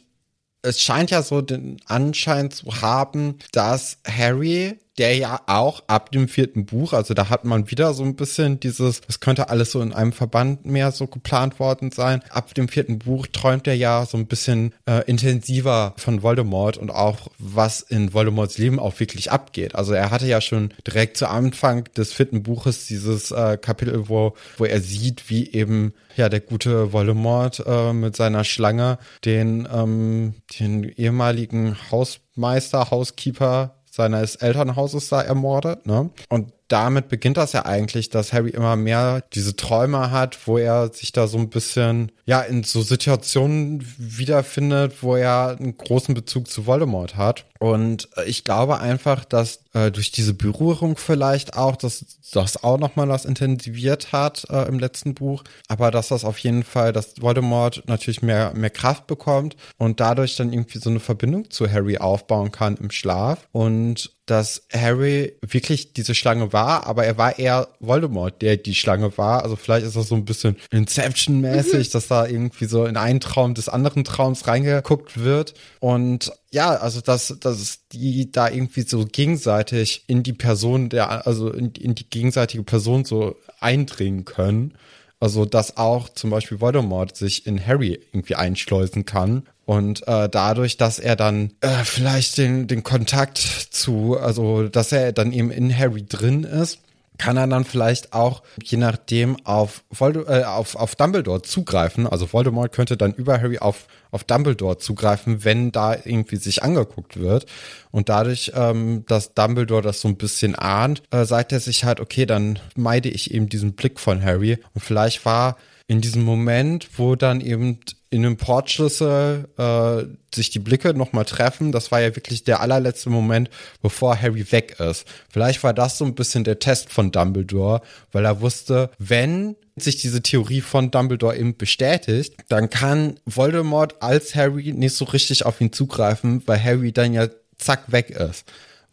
[0.63, 6.29] es scheint ja so den Anschein zu haben, dass Harry der ja auch ab dem
[6.29, 9.81] vierten Buch, also da hat man wieder so ein bisschen dieses, es könnte alles so
[9.81, 12.23] in einem Verband mehr so geplant worden sein.
[12.29, 16.91] Ab dem vierten Buch träumt er ja so ein bisschen äh, intensiver von Voldemort und
[16.91, 19.75] auch was in Voldemorts Leben auch wirklich abgeht.
[19.75, 24.35] Also er hatte ja schon direkt zu Anfang des vierten Buches dieses äh, Kapitel, wo,
[24.59, 30.35] wo er sieht, wie eben ja der gute Voldemort äh, mit seiner Schlange den, ähm,
[30.59, 35.87] den ehemaligen Hausmeister, Housekeeper seines Elternhauses da ermordet.
[35.87, 36.11] Ne?
[36.29, 40.93] Und damit beginnt das ja eigentlich, dass Harry immer mehr diese Träume hat, wo er
[40.93, 46.49] sich da so ein bisschen, ja, in so Situationen wiederfindet, wo er einen großen Bezug
[46.49, 47.47] zu Voldemort hat.
[47.61, 52.79] Und äh, ich glaube einfach, dass äh, durch diese Berührung vielleicht auch, dass das auch
[52.79, 57.21] nochmal was intensiviert hat äh, im letzten Buch, aber dass das auf jeden Fall, dass
[57.21, 61.99] Voldemort natürlich mehr, mehr Kraft bekommt und dadurch dann irgendwie so eine Verbindung zu Harry
[61.99, 63.47] aufbauen kann im Schlaf.
[63.53, 69.19] Und dass Harry wirklich diese Schlange war, aber er war eher Voldemort, der die Schlange
[69.19, 69.43] war.
[69.43, 71.93] Also vielleicht ist das so ein bisschen Inception-mäßig, mhm.
[71.93, 75.55] dass da irgendwie so in einen Traum des anderen Traums reingeguckt wird.
[75.81, 81.51] Und ja, also dass, dass die da irgendwie so gegenseitig in die Person der, also
[81.51, 84.75] in, in die gegenseitige Person so eindringen können.
[85.23, 89.43] Also, dass auch zum Beispiel Voldemort sich in Harry irgendwie einschleusen kann.
[89.67, 95.13] Und äh, dadurch, dass er dann äh, vielleicht den, den Kontakt zu, also dass er
[95.13, 96.79] dann eben in Harry drin ist,
[97.21, 102.07] kann er dann vielleicht auch, je nachdem, auf, Vold äh, auf, auf Dumbledore zugreifen.
[102.07, 107.21] Also Voldemort könnte dann über Harry auf, auf Dumbledore zugreifen, wenn da irgendwie sich angeguckt
[107.21, 107.45] wird.
[107.91, 112.01] Und dadurch, ähm, dass Dumbledore das so ein bisschen ahnt, äh, sagt er sich halt,
[112.01, 114.59] okay, dann meide ich eben diesen Blick von Harry.
[114.73, 117.81] Und vielleicht war in diesem Moment, wo dann eben
[118.13, 123.09] in einem Portschlüssel äh, sich die Blicke nochmal treffen, das war ja wirklich der allerletzte
[123.09, 123.51] Moment,
[123.83, 125.07] bevor Harry weg ist.
[125.29, 129.97] Vielleicht war das so ein bisschen der Test von Dumbledore, weil er wusste, wenn sich
[129.97, 135.61] diese Theorie von Dumbledore eben bestätigt, dann kann Voldemort als Harry nicht so richtig auf
[135.61, 138.45] ihn zugreifen, weil Harry dann ja zack weg ist.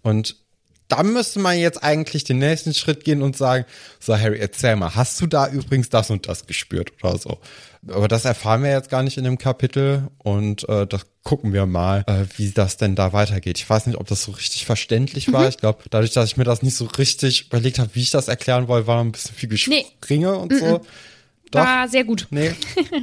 [0.04, 0.36] Und
[0.88, 3.66] da müsste man jetzt eigentlich den nächsten Schritt gehen und sagen,
[4.00, 7.40] so Harry, erzähl mal, hast du da übrigens das und das gespürt oder so?
[7.88, 11.66] Aber das erfahren wir jetzt gar nicht in dem Kapitel und äh, das gucken wir
[11.66, 13.58] mal, äh, wie das denn da weitergeht.
[13.58, 15.42] Ich weiß nicht, ob das so richtig verständlich war.
[15.42, 15.50] Mhm.
[15.50, 18.28] Ich glaube, dadurch, dass ich mir das nicht so richtig überlegt habe, wie ich das
[18.28, 20.38] erklären wollte, war ein bisschen viel Gespringe nee.
[20.38, 20.66] und so.
[20.80, 20.82] Mhm.
[21.52, 21.60] Doch.
[21.60, 22.28] War sehr gut.
[22.30, 22.52] Nee.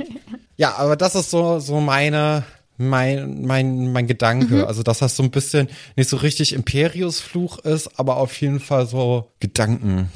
[0.56, 2.44] ja, aber das ist so, so meine,
[2.76, 4.54] mein, mein, mein Gedanke.
[4.54, 4.64] Mhm.
[4.64, 8.87] Also, dass das so ein bisschen nicht so richtig Imperius-Fluch ist, aber auf jeden Fall
[8.87, 10.10] so Gedanken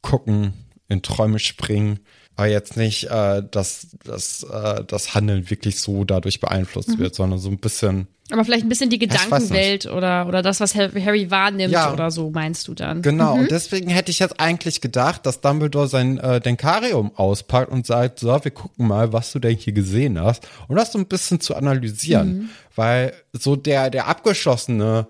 [0.00, 0.52] gucken,
[0.88, 2.00] in Träume springen.
[2.36, 6.98] Aber jetzt nicht, äh, dass, dass äh, das Handeln wirklich so dadurch beeinflusst mhm.
[6.98, 8.06] wird, sondern so ein bisschen.
[8.30, 11.92] Aber vielleicht ein bisschen die Gedankenwelt oder, oder das, was Harry wahrnimmt ja.
[11.92, 13.02] oder so, meinst du dann?
[13.02, 13.42] Genau, mhm.
[13.42, 18.20] und deswegen hätte ich jetzt eigentlich gedacht, dass Dumbledore sein äh, Denkarium auspackt und sagt,
[18.20, 21.40] so, wir gucken mal, was du denn hier gesehen hast, um das so ein bisschen
[21.40, 22.34] zu analysieren.
[22.34, 22.48] Mhm.
[22.74, 25.06] Weil so der, der abgeschlossene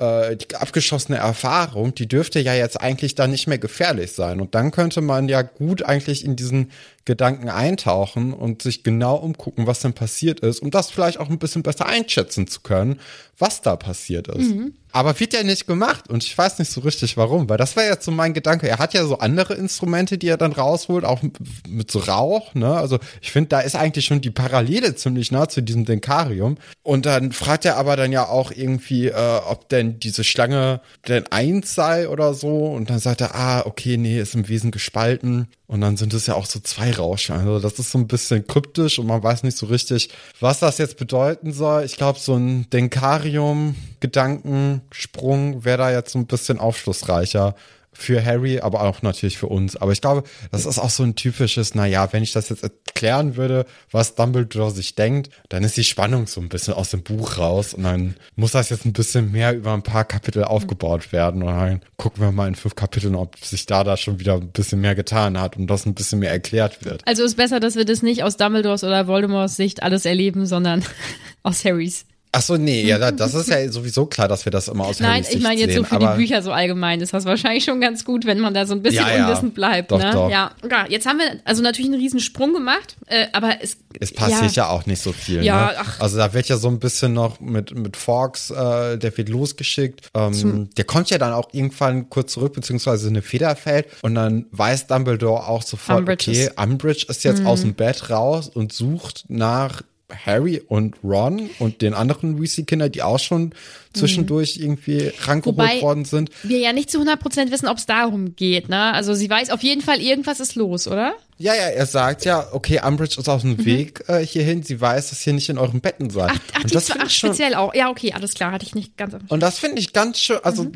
[0.00, 4.40] äh, die abgeschossene Erfahrung, die dürfte ja jetzt eigentlich dann nicht mehr gefährlich sein.
[4.40, 6.70] Und dann könnte man ja gut eigentlich in diesen
[7.06, 11.38] Gedanken eintauchen und sich genau umgucken, was denn passiert ist, um das vielleicht auch ein
[11.38, 13.00] bisschen besser einschätzen zu können,
[13.38, 14.54] was da passiert ist.
[14.54, 14.74] Mhm.
[14.92, 17.88] Aber wird ja nicht gemacht und ich weiß nicht so richtig warum, weil das wäre
[17.88, 18.68] jetzt so mein Gedanke.
[18.68, 21.20] Er hat ja so andere Instrumente, die er dann rausholt, auch
[21.68, 22.74] mit so Rauch, ne?
[22.74, 26.56] Also ich finde, da ist eigentlich schon die Parallele ziemlich nah zu diesem Denkarium.
[26.82, 31.26] Und dann fragt er aber dann ja auch irgendwie, äh, ob denn diese Schlange denn
[31.28, 32.66] eins sei oder so.
[32.66, 35.46] Und dann sagt er, ah, okay, nee, ist im Wesen gespalten.
[35.70, 37.32] Und dann sind es ja auch so zwei Rausche.
[37.32, 40.78] Also das ist so ein bisschen kryptisch und man weiß nicht so richtig, was das
[40.78, 41.84] jetzt bedeuten soll.
[41.84, 47.54] Ich glaube, so ein Denkarium-Gedankensprung wäre da jetzt so ein bisschen aufschlussreicher
[47.92, 49.76] für Harry, aber auch natürlich für uns.
[49.76, 50.22] Aber ich glaube,
[50.52, 54.70] das ist auch so ein typisches, naja, wenn ich das jetzt erklären würde, was Dumbledore
[54.70, 58.16] sich denkt, dann ist die Spannung so ein bisschen aus dem Buch raus und dann
[58.36, 62.22] muss das jetzt ein bisschen mehr über ein paar Kapitel aufgebaut werden und dann gucken
[62.22, 65.40] wir mal in fünf Kapiteln, ob sich da da schon wieder ein bisschen mehr getan
[65.40, 67.02] hat und das ein bisschen mehr erklärt wird.
[67.06, 70.84] Also ist besser, dass wir das nicht aus Dumbledores oder Voldemorts Sicht alles erleben, sondern
[71.42, 72.06] aus Harrys.
[72.32, 75.24] Ach so, nee, ja, das ist ja sowieso klar, dass wir das immer aus Nein,
[75.28, 78.04] ich meine jetzt sehen, so für die Bücher so allgemein ist das wahrscheinlich schon ganz
[78.04, 79.90] gut, wenn man da so ein bisschen ja, ja, unwissend bleibt.
[79.90, 80.10] Doch, ne?
[80.12, 80.30] Doch.
[80.30, 84.12] Ja, ja, jetzt haben wir also natürlich einen riesen Sprung gemacht, äh, aber es es
[84.12, 84.64] passiert ja.
[84.64, 85.42] ja auch nicht so viel.
[85.44, 85.76] Ja, ne?
[85.78, 86.00] ach.
[86.00, 90.10] Also da wird ja so ein bisschen noch mit mit Fox, äh, der wird losgeschickt.
[90.14, 94.46] Ähm, der kommt ja dann auch irgendwann kurz zurück, beziehungsweise eine Feder fällt und dann
[94.52, 97.46] weiß Dumbledore auch sofort, Umbridge okay, Umbridge ist jetzt mhm.
[97.48, 103.02] aus dem Bett raus und sucht nach Harry und Ron und den anderen Weasley-Kinder, die
[103.02, 103.52] auch schon
[103.92, 104.64] zwischendurch mhm.
[104.64, 106.30] irgendwie rangeholt worden sind.
[106.42, 108.92] Wir ja nicht zu 100% wissen, ob es darum geht, ne?
[108.92, 111.14] Also sie weiß auf jeden Fall, irgendwas ist los, oder?
[111.38, 113.64] Ja, ja, er sagt ja, okay, Umbridge ist auf dem mhm.
[113.64, 114.62] Weg äh, hierhin.
[114.62, 116.32] Sie weiß, dass ihr nicht in euren Betten seid.
[116.34, 117.74] Ach, ach, und das ach speziell auch.
[117.74, 119.16] Ja, okay, alles klar, hatte ich nicht ganz.
[119.28, 120.38] Und das finde ich ganz schön.
[120.42, 120.72] Also, mhm.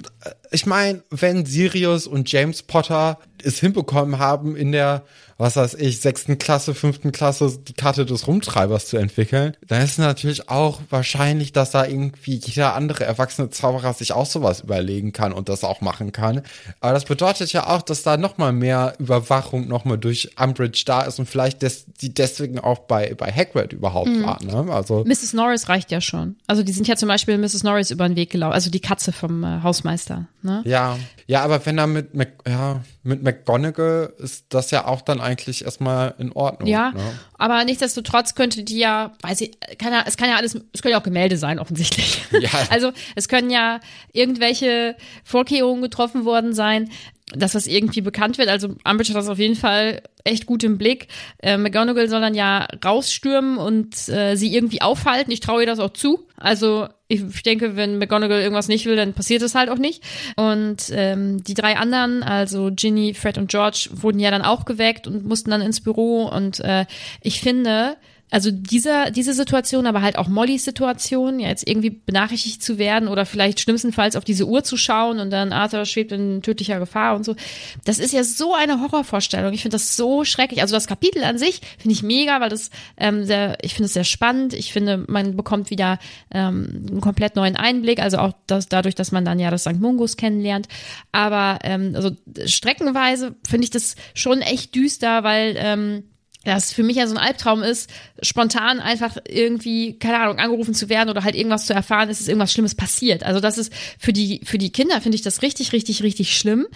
[0.50, 5.04] ich meine, wenn Sirius und James Potter es hinbekommen haben, in der
[5.38, 9.98] was weiß ich, sechsten Klasse, fünften Klasse die Karte des Rumtreibers zu entwickeln, dann ist
[9.98, 15.32] natürlich auch wahrscheinlich, dass da irgendwie jeder andere erwachsene Zauberer sich auch sowas überlegen kann
[15.32, 16.42] und das auch machen kann.
[16.80, 21.18] Aber das bedeutet ja auch, dass da nochmal mehr Überwachung nochmal durch Umbridge da ist
[21.18, 24.24] und vielleicht des, die deswegen auch bei, bei Hagrid überhaupt mhm.
[24.24, 24.42] war.
[24.42, 24.72] Ne?
[24.72, 25.32] Also Mrs.
[25.32, 26.36] Norris reicht ja schon.
[26.46, 27.62] Also die sind ja zum Beispiel Mrs.
[27.62, 30.26] Norris über den Weg gelaufen, also die Katze vom äh, Hausmeister.
[30.42, 30.62] Ne?
[30.64, 35.20] Ja, ja, aber wenn er mit, Mac, ja, mit McGonagall ist das ja auch dann
[35.24, 36.68] eigentlich erstmal in Ordnung.
[36.68, 37.00] Ja, ne?
[37.38, 40.92] aber nichtsdestotrotz könnte die ja, weiß ich, kann ja, es kann ja alles, es können
[40.92, 42.22] ja auch Gemälde sein, offensichtlich.
[42.30, 42.50] Ja.
[42.70, 43.80] Also es können ja
[44.12, 46.90] irgendwelche Vorkehrungen getroffen worden sein,
[47.32, 48.48] dass das irgendwie bekannt wird.
[48.48, 51.08] Also Umbridge hat das auf jeden Fall echt gut im Blick.
[51.42, 55.30] Äh, McGonagall soll dann ja rausstürmen und äh, sie irgendwie aufhalten.
[55.30, 56.26] Ich traue ihr das auch zu.
[56.36, 60.02] Also ich denke, wenn McGonagall irgendwas nicht will, dann passiert es halt auch nicht.
[60.36, 65.06] Und ähm, die drei anderen, also Ginny, Fred und George, wurden ja dann auch geweckt
[65.06, 66.24] und mussten dann ins Büro.
[66.24, 66.86] Und äh,
[67.20, 67.96] ich finde,
[68.34, 73.06] also dieser, diese Situation, aber halt auch Mollys Situation, ja, jetzt irgendwie benachrichtigt zu werden
[73.06, 77.14] oder vielleicht schlimmstenfalls auf diese Uhr zu schauen und dann Arthur schwebt in tödlicher Gefahr
[77.14, 77.36] und so.
[77.84, 79.52] Das ist ja so eine Horrorvorstellung.
[79.52, 80.62] Ich finde das so schrecklich.
[80.62, 83.94] Also das Kapitel an sich finde ich mega, weil das ähm, sehr, ich finde es
[83.94, 84.52] sehr spannend.
[84.52, 86.00] Ich finde, man bekommt wieder
[86.32, 89.78] ähm, einen komplett neuen Einblick, also auch das, dadurch, dass man dann ja das St.
[89.78, 90.66] Mungus kennenlernt.
[91.12, 92.10] Aber ähm, also
[92.46, 96.02] streckenweise finde ich das schon echt düster, weil ähm,
[96.44, 97.90] das für mich ja so ein Albtraum ist,
[98.22, 102.28] spontan einfach irgendwie, keine Ahnung, angerufen zu werden oder halt irgendwas zu erfahren, ist es
[102.28, 103.24] irgendwas Schlimmes passiert.
[103.24, 106.66] Also das ist für die, für die Kinder finde ich das richtig, richtig, richtig schlimm.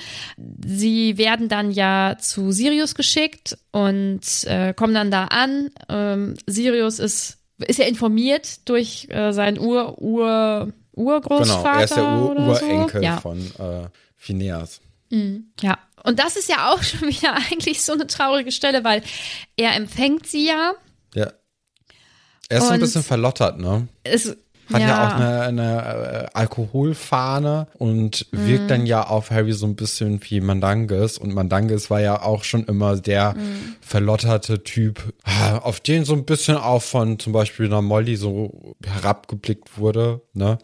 [0.64, 5.70] Sie werden dann ja zu Sirius geschickt und äh, kommen dann da an.
[5.88, 11.44] Ähm, Sirius ist, ist ja informiert durch äh, seinen Ur, Ur, Urgroßvater.
[11.54, 13.04] Genau, er ist der Ur Urenkel so.
[13.04, 13.20] ja.
[13.20, 14.81] von äh, Phineas.
[15.11, 15.52] Mhm.
[15.61, 15.78] Ja,
[16.09, 19.03] und das ist ja auch schon wieder eigentlich so eine traurige Stelle, weil
[19.57, 20.73] er empfängt sie ja.
[21.14, 21.33] Ja.
[22.49, 23.88] Er ist so ein bisschen verlottert, ne?
[24.05, 24.35] Es,
[24.73, 28.47] hat ja, ja auch eine, eine äh, Alkoholfahne und mhm.
[28.47, 31.18] wirkt dann ja auf Harry so ein bisschen wie Mandanges.
[31.18, 33.77] Und Mandanges war ja auch schon immer der mhm.
[33.81, 35.12] verlotterte Typ,
[35.62, 40.59] auf den so ein bisschen auch von zum Beispiel einer Molly so herabgeblickt wurde, ne?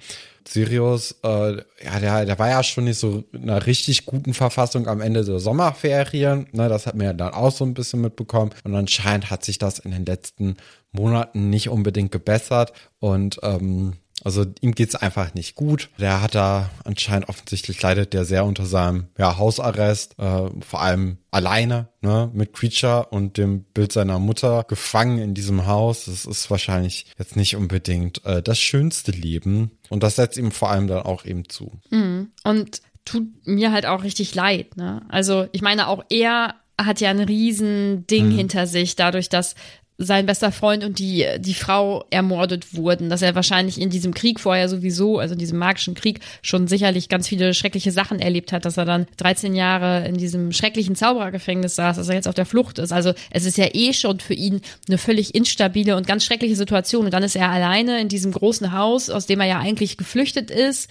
[0.47, 4.87] Sirius, äh, ja, der, der war ja schon nicht so in einer richtig guten Verfassung
[4.87, 6.47] am Ende der Sommerferien.
[6.53, 8.51] Ne, das hat man ja dann auch so ein bisschen mitbekommen.
[8.65, 10.57] Und anscheinend hat sich das in den letzten
[10.93, 12.73] Monaten nicht unbedingt gebessert.
[13.01, 15.91] Und ähm, also ihm geht's einfach nicht gut.
[15.99, 21.19] Der hat da anscheinend offensichtlich leidet der sehr unter seinem ja, Hausarrest, äh, vor allem
[21.31, 26.07] alleine, ne, mit Creature und dem Bild seiner Mutter gefangen in diesem Haus.
[26.07, 29.73] Das ist wahrscheinlich jetzt nicht unbedingt äh, das schönste Leben.
[29.91, 31.73] Und das setzt ihm vor allem dann auch eben zu.
[31.91, 32.31] Mhm.
[32.45, 35.03] Und tut mir halt auch richtig leid, ne?
[35.09, 38.37] Also ich meine, auch er hat ja ein riesen Ding mhm.
[38.37, 39.55] hinter sich, dadurch, dass
[39.97, 44.41] sein bester Freund und die, die Frau ermordet wurden, dass er wahrscheinlich in diesem Krieg
[44.41, 48.65] vorher sowieso, also in diesem magischen Krieg, schon sicherlich ganz viele schreckliche Sachen erlebt hat,
[48.65, 52.47] dass er dann 13 Jahre in diesem schrecklichen Zauberergefängnis saß, dass er jetzt auf der
[52.47, 52.93] Flucht ist.
[52.93, 57.05] Also es ist ja eh schon für ihn eine völlig instabile und ganz schreckliche Situation.
[57.05, 60.51] Und dann ist er alleine in diesem großen Haus, aus dem er ja eigentlich geflüchtet
[60.51, 60.91] ist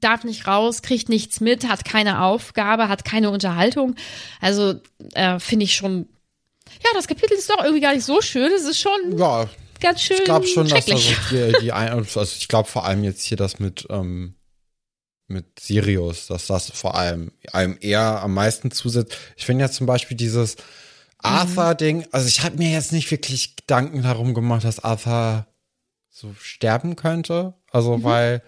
[0.00, 3.94] darf nicht raus, kriegt nichts mit, hat keine Aufgabe, hat keine Unterhaltung.
[4.40, 4.74] Also
[5.14, 6.08] äh, finde ich schon
[6.82, 8.50] ja, das Kapitel ist doch irgendwie gar nicht so schön.
[8.52, 9.48] Es ist schon ja,
[9.80, 10.18] ganz schön.
[10.18, 13.36] Ich glaube schon, dass also die, die ein, also ich glaube vor allem jetzt hier
[13.36, 14.34] das mit, ähm,
[15.28, 19.16] mit Sirius, dass das vor allem einem eher am meisten zusetzt.
[19.36, 20.56] Ich finde ja zum Beispiel dieses
[21.18, 25.46] Arthur-Ding, also ich habe mir jetzt nicht wirklich Gedanken darum gemacht, dass Arthur
[26.10, 27.54] so sterben könnte.
[27.70, 28.04] Also, mhm.
[28.04, 28.42] weil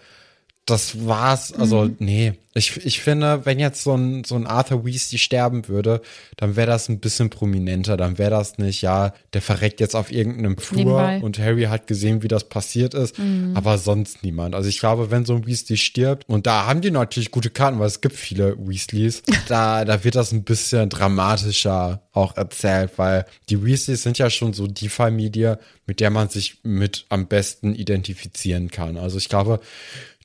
[0.67, 1.53] das war's.
[1.53, 1.97] Also, mhm.
[1.99, 2.33] nee.
[2.57, 6.01] Ich, ich finde, wenn jetzt so ein, so ein Arthur Weasley sterben würde,
[6.37, 7.97] dann wäre das ein bisschen prominenter.
[7.97, 11.21] Dann wäre das nicht, ja, der verreckt jetzt auf irgendeinem Flur Nebenbei.
[11.21, 13.57] und Harry hat gesehen, wie das passiert ist, mhm.
[13.57, 14.55] aber sonst niemand.
[14.55, 17.81] Also ich glaube, wenn so ein Weasley stirbt, und da haben die natürlich gute Karten,
[17.81, 23.27] weil es gibt viele Weasleys, da, da wird das ein bisschen dramatischer auch erzählt, weil
[23.49, 27.75] die Weasleys sind ja schon so die Familie, mit der man sich mit am besten
[27.75, 28.97] identifizieren kann.
[28.97, 29.61] Also ich glaube,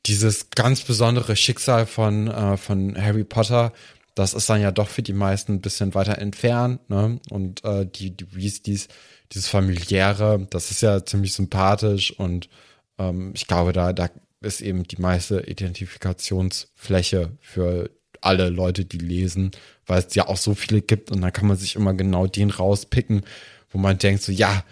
[0.06, 3.74] dieses ganz besondere Schicksal von, äh, von Harry Potter,
[4.16, 7.20] das ist dann ja doch für die meisten ein bisschen weiter entfernt, ne?
[7.30, 8.88] Und äh, die, die Weasleys,
[9.32, 12.50] dieses familiäre, das ist ja ziemlich sympathisch und
[12.98, 14.10] ähm, ich glaube, da, da
[14.42, 19.52] ist eben die meiste Identifikationsfläche für alle Leute, die lesen,
[19.86, 22.50] weil es ja auch so viele gibt und dann kann man sich immer genau den
[22.50, 23.24] rauspicken,
[23.70, 24.64] wo man denkt so, ja,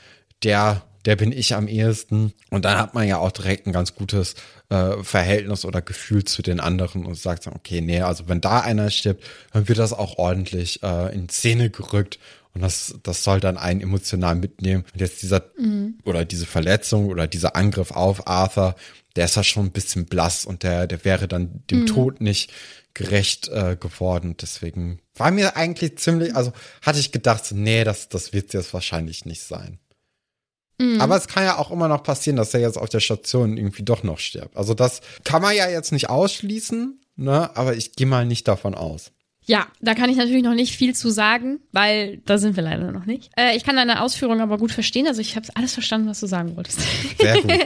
[0.43, 2.33] der der bin ich am ehesten.
[2.49, 4.35] Und dann hat man ja auch direkt ein ganz gutes
[4.67, 8.59] äh, Verhältnis oder Gefühl zu den anderen und sagt dann, okay, nee, also wenn da
[8.59, 12.19] einer stirbt, dann wird das auch ordentlich äh, in Szene gerückt.
[12.53, 14.83] Und das, das soll dann einen emotional mitnehmen.
[14.93, 15.97] Und jetzt dieser, mhm.
[16.03, 18.75] oder diese Verletzung oder dieser Angriff auf Arthur,
[19.15, 21.85] der ist ja schon ein bisschen blass und der, der wäre dann dem mhm.
[21.85, 22.51] Tod nicht
[22.93, 24.35] gerecht äh, geworden.
[24.41, 29.23] Deswegen war mir eigentlich ziemlich, also hatte ich gedacht, nee, das, das wird jetzt wahrscheinlich
[29.23, 29.79] nicht sein.
[30.79, 31.01] Mhm.
[31.01, 33.83] Aber es kann ja auch immer noch passieren, dass er jetzt auf der Station irgendwie
[33.83, 34.55] doch noch stirbt.
[34.55, 37.55] Also das kann man ja jetzt nicht ausschließen, ne?
[37.55, 39.11] Aber ich gehe mal nicht davon aus.
[39.49, 42.91] Ja, da kann ich natürlich noch nicht viel zu sagen, weil da sind wir leider
[42.91, 43.31] noch nicht.
[43.37, 45.07] Äh, ich kann deine Ausführungen aber gut verstehen.
[45.07, 46.79] Also ich habe alles verstanden, was du sagen wolltest.
[47.19, 47.51] Sehr gut.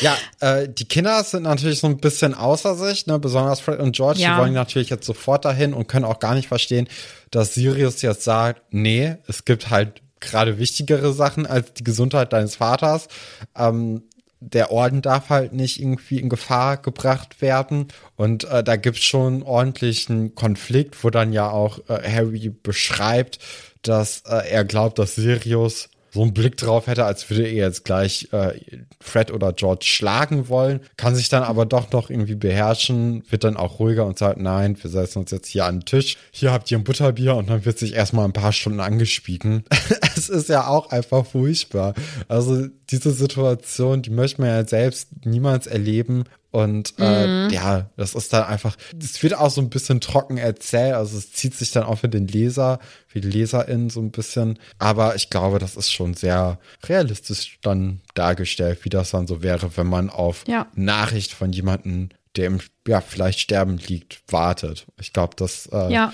[0.00, 3.20] Ja, äh, die Kinder sind natürlich so ein bisschen außer sich, ne?
[3.20, 4.18] besonders Fred und George.
[4.18, 4.34] Ja.
[4.34, 6.88] Die wollen natürlich jetzt sofort dahin und können auch gar nicht verstehen,
[7.30, 12.56] dass Sirius jetzt sagt, nee, es gibt halt gerade wichtigere Sachen als die Gesundheit deines
[12.56, 13.08] Vaters.
[13.56, 14.02] Ähm,
[14.40, 17.88] der Orden darf halt nicht irgendwie in Gefahr gebracht werden.
[18.16, 23.38] Und äh, da gibt's schon ordentlichen Konflikt, wo dann ja auch äh, Harry beschreibt,
[23.82, 27.84] dass äh, er glaubt, dass Sirius so einen Blick drauf hätte, als würde er jetzt
[27.84, 28.52] gleich äh,
[29.00, 33.56] Fred oder George schlagen wollen, kann sich dann aber doch noch irgendwie beherrschen, wird dann
[33.56, 36.70] auch ruhiger und sagt, nein, wir setzen uns jetzt hier an den Tisch, hier habt
[36.70, 39.64] ihr ein Butterbier und dann wird sich erstmal ein paar Stunden angespieken.
[40.16, 41.94] es ist ja auch einfach furchtbar.
[42.28, 46.24] Also diese Situation, die möchte man ja selbst niemals erleben
[46.54, 50.94] und äh, ja, das ist dann einfach, es wird auch so ein bisschen trocken erzählt,
[50.94, 54.60] also es zieht sich dann auch für den Leser, für die LeserInnen so ein bisschen.
[54.78, 59.76] Aber ich glaube, das ist schon sehr realistisch dann dargestellt, wie das dann so wäre,
[59.76, 60.68] wenn man auf Ja.
[60.76, 64.86] Nachricht von jemandem, der im, ja, vielleicht sterben liegt, wartet.
[65.00, 66.12] Ich glaube, das äh, Ja.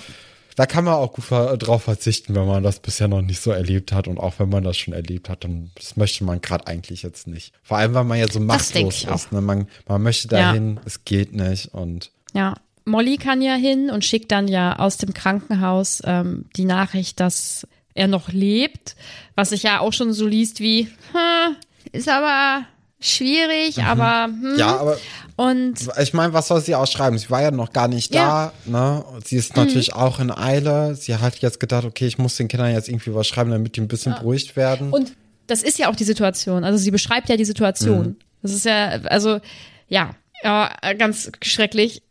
[0.60, 3.94] Da kann man auch gut drauf verzichten, wenn man das bisher noch nicht so erlebt
[3.94, 4.06] hat.
[4.06, 7.26] Und auch wenn man das schon erlebt hat, dann das möchte man gerade eigentlich jetzt
[7.26, 7.54] nicht.
[7.62, 9.32] Vor allem, weil man ja so machtlos ist.
[9.32, 9.40] Ne?
[9.40, 11.72] Man, man möchte dahin, es geht nicht.
[11.72, 16.66] Und Ja, Molly kann ja hin und schickt dann ja aus dem Krankenhaus ähm, die
[16.66, 18.96] Nachricht, dass er noch lebt,
[19.36, 21.56] was sich ja auch schon so liest wie, hm,
[21.92, 22.66] ist aber
[23.00, 24.52] schwierig, aber hm.
[24.52, 24.58] Mhm.
[24.58, 24.98] ja, aber
[25.36, 27.18] und ich meine, was soll sie ausschreiben?
[27.18, 28.52] Sie war ja noch gar nicht Ja.
[28.66, 28.70] da.
[28.70, 29.04] Ne?
[29.24, 30.94] Sie ist natürlich auch in Eile.
[30.94, 33.80] Sie hat jetzt gedacht, okay, ich muss den Kindern jetzt irgendwie was schreiben, damit die
[33.80, 34.92] ein bisschen beruhigt werden.
[34.92, 35.14] Und
[35.46, 36.62] das ist ja auch die Situation.
[36.62, 38.06] Also sie beschreibt ja die Situation.
[38.06, 38.16] Mhm.
[38.42, 39.40] Das ist ja, also,
[39.88, 40.10] ja,
[40.42, 42.02] ja, ganz schrecklich.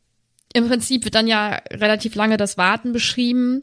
[0.54, 3.62] Im Prinzip wird dann ja relativ lange das Warten beschrieben,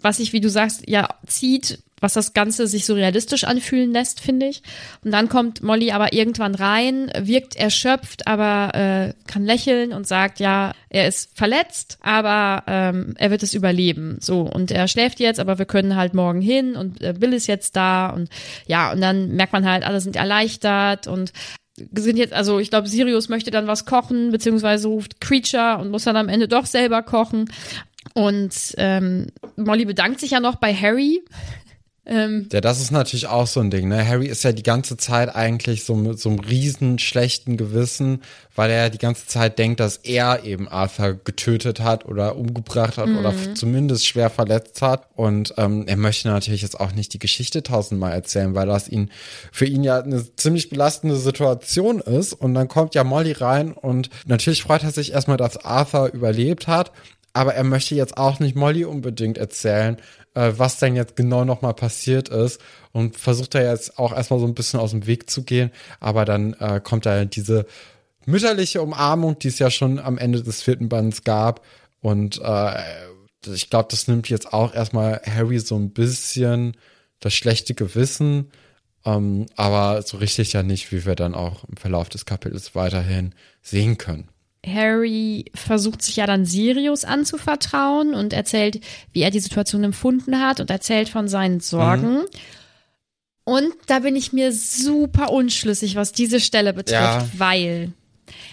[0.00, 4.20] was sich, wie du sagst, ja zieht, was das Ganze sich so realistisch anfühlen lässt,
[4.20, 4.62] finde ich.
[5.04, 10.40] Und dann kommt Molly aber irgendwann rein, wirkt erschöpft, aber äh, kann lächeln und sagt,
[10.40, 14.18] ja, er ist verletzt, aber ähm, er wird es überleben.
[14.20, 17.46] So, und er schläft jetzt, aber wir können halt morgen hin und äh, Bill ist
[17.46, 18.28] jetzt da und
[18.66, 21.32] ja, und dann merkt man halt, alle sind erleichtert und
[21.94, 26.04] sind jetzt, also ich glaube, Sirius möchte dann was kochen, beziehungsweise ruft Creature und muss
[26.04, 27.50] dann am Ende doch selber kochen.
[28.14, 31.22] Und ähm, Molly bedankt sich ja noch bei Harry.
[32.08, 34.06] Ähm, Ja, das ist natürlich auch so ein Ding, ne?
[34.08, 38.22] Harry ist ja die ganze Zeit eigentlich so mit so einem riesen schlechten Gewissen,
[38.56, 42.96] weil er ja die ganze Zeit denkt, dass er eben Arthur getötet hat oder umgebracht
[42.96, 45.06] hat oder f- zumindest schwer verletzt hat.
[45.14, 49.10] Und ähm, er möchte natürlich jetzt auch nicht die Geschichte tausendmal erzählen, weil das ihn
[49.52, 52.32] für ihn ja eine ziemlich belastende Situation ist.
[52.32, 56.66] Und dann kommt ja Molly rein und natürlich freut er sich erstmal, dass Arthur überlebt
[56.66, 56.90] hat.
[57.34, 59.98] Aber er möchte jetzt auch nicht Molly unbedingt erzählen,
[60.34, 62.60] äh, was denn jetzt genau nochmal passiert ist.
[62.92, 65.70] Und versucht er jetzt auch erstmal so ein bisschen aus dem Weg zu gehen.
[66.00, 67.66] Aber dann äh, kommt da diese
[68.26, 71.64] mütterliche Umarmung, die es ja schon am Ende des vierten Bands gab.
[72.00, 72.82] Und äh,
[73.46, 76.76] ich glaube, das nimmt jetzt auch erstmal Harry so ein bisschen
[77.20, 78.50] das schlechte Gewissen.
[79.04, 83.34] Ähm, aber so richtig ja nicht, wie wir dann auch im Verlauf des Kapitels weiterhin
[83.62, 84.28] sehen können.
[84.66, 88.80] Harry versucht sich ja dann Sirius anzuvertrauen und erzählt,
[89.12, 92.22] wie er die Situation empfunden hat und erzählt von seinen Sorgen.
[93.44, 97.28] Und da bin ich mir super unschlüssig, was diese Stelle betrifft, Ja.
[97.38, 97.92] weil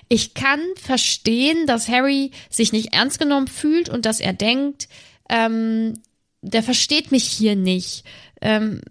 [0.07, 4.87] ich kann verstehen, dass Harry sich nicht ernst genommen fühlt und dass er denkt,
[5.27, 5.95] ähm,
[6.41, 8.05] der versteht mich hier nicht.
[8.41, 8.81] Ähm,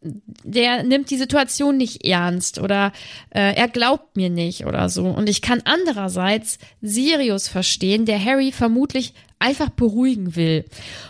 [0.00, 2.92] der nimmt die Situation nicht ernst oder
[3.30, 5.06] äh, er glaubt mir nicht oder so.
[5.06, 10.64] Und ich kann andererseits Sirius verstehen, der Harry vermutlich einfach beruhigen will.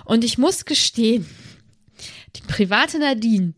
[0.04, 1.26] Und ich muss gestehen,
[2.36, 3.54] die private Nadine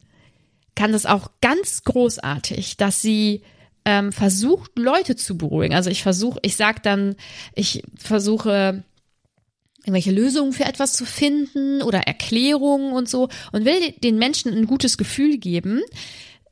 [0.75, 3.43] kann das auch ganz großartig, dass sie
[3.85, 5.75] ähm, versucht, Leute zu beruhigen.
[5.75, 7.17] Also ich versuche, ich sag dann,
[7.55, 8.85] ich versuche
[9.81, 14.67] irgendwelche Lösungen für etwas zu finden oder Erklärungen und so und will den Menschen ein
[14.67, 15.81] gutes Gefühl geben,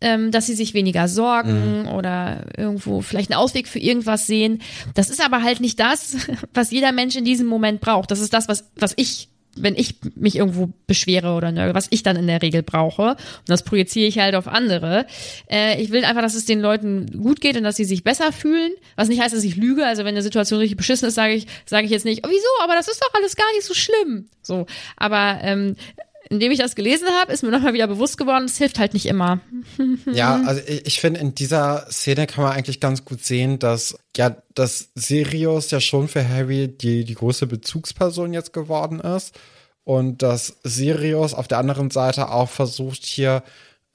[0.00, 4.62] ähm, dass sie sich weniger sorgen oder irgendwo vielleicht einen Ausweg für irgendwas sehen.
[4.94, 6.16] Das ist aber halt nicht das,
[6.54, 8.10] was jeder Mensch in diesem Moment braucht.
[8.10, 9.28] Das ist das, was, was ich
[9.62, 13.10] wenn ich mich irgendwo beschwere oder nörgel, was ich dann in der Regel brauche.
[13.10, 15.06] Und das projiziere ich halt auf andere.
[15.50, 18.32] Äh, ich will einfach, dass es den Leuten gut geht und dass sie sich besser
[18.32, 18.72] fühlen.
[18.96, 19.86] Was nicht heißt, dass ich lüge.
[19.86, 22.48] Also wenn eine Situation richtig beschissen ist, sage ich, sage ich jetzt nicht, oh, wieso,
[22.62, 24.28] aber das ist doch alles gar nicht so schlimm.
[24.42, 24.66] So.
[24.96, 25.76] Aber ähm,
[26.30, 29.06] indem ich das gelesen habe, ist mir nochmal wieder bewusst geworden, es hilft halt nicht
[29.06, 29.40] immer.
[30.12, 33.98] Ja, also ich, ich finde, in dieser Szene kann man eigentlich ganz gut sehen, dass
[34.16, 39.34] ja, dass Sirius ja schon für Harry die, die große Bezugsperson jetzt geworden ist.
[39.88, 43.42] und dass Sirius auf der anderen Seite auch versucht hier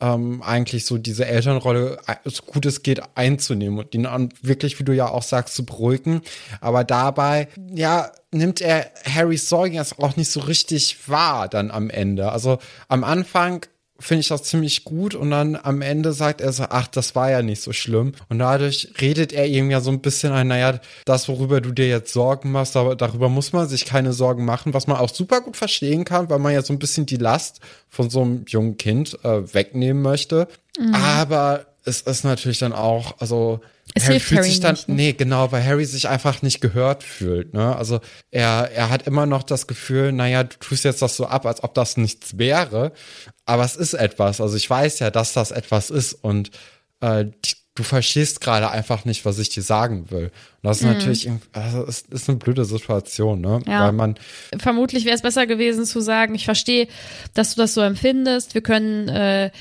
[0.04, 4.06] ähm, eigentlich so diese Elternrolle äh, so gut es geht einzunehmen und ihn
[4.42, 6.22] wirklich, wie du ja auch sagst, zu beruhigen.
[6.60, 11.90] Aber dabei, ja, nimmt er Harrys Sorgen jetzt auch nicht so richtig wahr dann am
[11.90, 12.34] Ende.
[12.34, 13.66] Also am Anfang
[14.04, 17.32] finde ich das ziemlich gut und dann am Ende sagt er so, ach, das war
[17.32, 18.14] ja nicht so schlimm.
[18.30, 21.88] Und dadurch redet er ihm ja so ein bisschen ein, naja, das, worüber du dir
[21.88, 25.42] jetzt Sorgen machst, aber darüber muss man sich keine Sorgen machen, was man auch super
[25.42, 28.78] gut verstehen kann, weil man ja so ein bisschen die Last von so einem jungen
[28.78, 30.48] Kind äh, wegnehmen möchte.
[30.78, 30.94] Mhm.
[30.94, 33.60] Aber es ist natürlich dann auch, also
[33.94, 34.96] es Harry fühlt Harry sich dann, nicht, ne?
[34.96, 37.76] nee, genau, weil Harry sich einfach nicht gehört fühlt, ne?
[37.76, 38.00] Also
[38.32, 41.64] er, er hat immer noch das Gefühl, naja, du tust jetzt das so ab, als
[41.64, 42.94] ob das nichts wäre,
[43.46, 44.40] aber es ist etwas.
[44.40, 46.52] Also ich weiß ja, dass das etwas ist und
[47.02, 47.26] äh,
[47.76, 50.26] du verstehst gerade einfach nicht, was ich dir sagen will.
[50.26, 50.94] Und das ist mhm.
[50.94, 53.62] natürlich, also es ist eine blöde Situation, ne?
[53.68, 53.86] Ja.
[53.86, 54.16] Weil man.
[54.58, 56.88] Vermutlich wäre es besser gewesen zu sagen, ich verstehe,
[57.34, 58.54] dass du das so empfindest.
[58.54, 59.52] Wir können äh,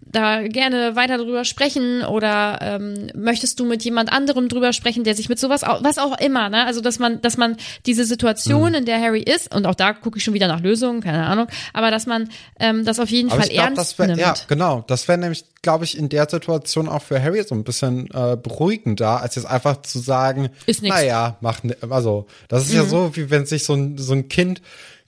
[0.00, 5.14] da gerne weiter drüber sprechen oder ähm, möchtest du mit jemand anderem drüber sprechen, der
[5.14, 6.64] sich mit sowas, was auch immer, ne?
[6.64, 8.76] Also dass man, dass man diese Situation, mhm.
[8.76, 11.48] in der Harry ist, und auch da gucke ich schon wieder nach Lösungen, keine Ahnung,
[11.72, 12.28] aber dass man
[12.60, 14.20] ähm, das auf jeden aber Fall glaub, ernst wär, nimmt.
[14.20, 14.84] Ja, genau.
[14.86, 18.36] Das wäre nämlich, glaube ich, in der Situation auch für Harry so ein bisschen äh,
[18.36, 20.94] beruhigender, als jetzt einfach zu sagen, ist nix.
[20.94, 22.76] naja, mach, also das ist mhm.
[22.76, 24.62] ja so, wie wenn sich so ein, so ein Kind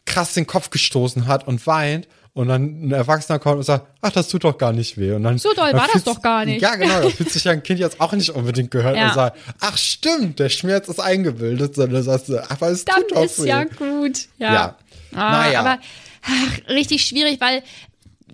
[0.06, 2.08] krass den Kopf gestoßen hat und weint
[2.38, 5.12] und dann ein Erwachsener kommt und sagt, ach, das tut doch gar nicht weh.
[5.12, 6.62] Und dann, so doll war das doch gar nicht.
[6.62, 9.08] Ja, genau, da fühlt sich ja ein Kind jetzt auch nicht unbedingt gehört ja.
[9.08, 13.16] und sagt, ach stimmt, der Schmerz ist eingebildet, sondern sagst du, aber es Dann tut
[13.16, 13.48] doch ist weh.
[13.48, 14.26] ja gut.
[14.38, 14.54] Ja.
[14.54, 14.76] ja.
[15.14, 15.60] Ah, naja.
[15.60, 15.78] Aber
[16.22, 17.62] ach, richtig schwierig, weil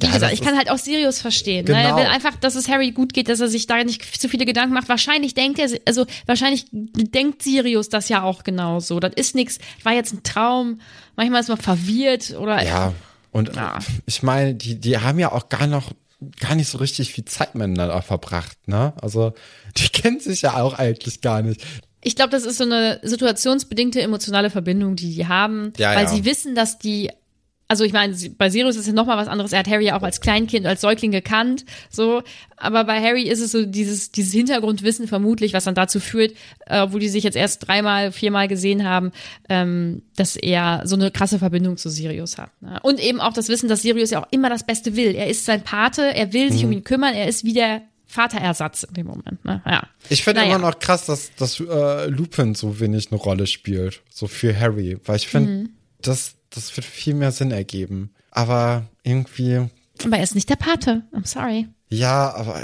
[0.01, 1.65] wie Ja, gesagt, das ich kann halt auch Sirius verstehen.
[1.67, 1.73] Ne?
[1.75, 1.97] Er Genau.
[1.99, 4.75] will einfach, dass es Harry gut geht, dass er sich da nicht zu viele Gedanken
[4.75, 4.89] macht.
[4.89, 8.99] Wahrscheinlich denkt er, also wahrscheinlich denkt Sirius das ja auch genauso.
[8.99, 10.81] Das ist nichts, war jetzt ein Traum.
[11.17, 12.93] Manchmal ist man verwirrt oder Ja,
[13.35, 13.79] und Ja.
[14.07, 15.93] ich meine, die, die haben ja auch gar noch
[16.41, 18.95] gar nicht so richtig viel Zeit miteinander verbracht, ne?
[19.03, 19.35] Also,
[19.77, 21.63] die kennen sich ja auch eigentlich gar nicht.
[22.01, 26.09] Ich glaube, das ist so eine situationsbedingte emotionale Verbindung, die die haben, Ja, weil ja.
[26.09, 27.11] sie wissen, dass die
[27.67, 29.53] also ich meine, bei Sirius ist ja noch mal was anderes.
[29.53, 32.23] Er hat Harry ja auch als Kleinkind, als Säugling gekannt, so.
[32.57, 36.33] Aber bei Harry ist es so dieses dieses Hintergrundwissen vermutlich, was dann dazu führt,
[36.67, 39.13] äh, wo die sich jetzt erst dreimal, viermal gesehen haben,
[39.49, 42.51] ähm, dass er so eine krasse Verbindung zu Sirius hat.
[42.61, 42.79] Ne?
[42.83, 45.15] Und eben auch das Wissen, dass Sirius ja auch immer das Beste will.
[45.15, 48.85] Er ist sein Pate, er will sich um ihn kümmern, er ist wie der Vaterersatz
[48.85, 49.45] in dem Moment.
[49.45, 49.61] Ne?
[49.67, 49.89] Ja.
[50.09, 50.57] Ich finde Naja.
[50.57, 54.99] immer noch krass, dass, dass äh, Lupin so wenig eine Rolle spielt, so für Harry,
[55.05, 55.71] weil ich finde, Mhm.
[56.01, 58.13] das, das wird viel mehr Sinn ergeben.
[58.31, 59.69] Aber irgendwie,
[60.05, 61.03] Aber er ist nicht der Pate.
[61.13, 61.69] I'm sorry.
[61.89, 62.61] ja, aber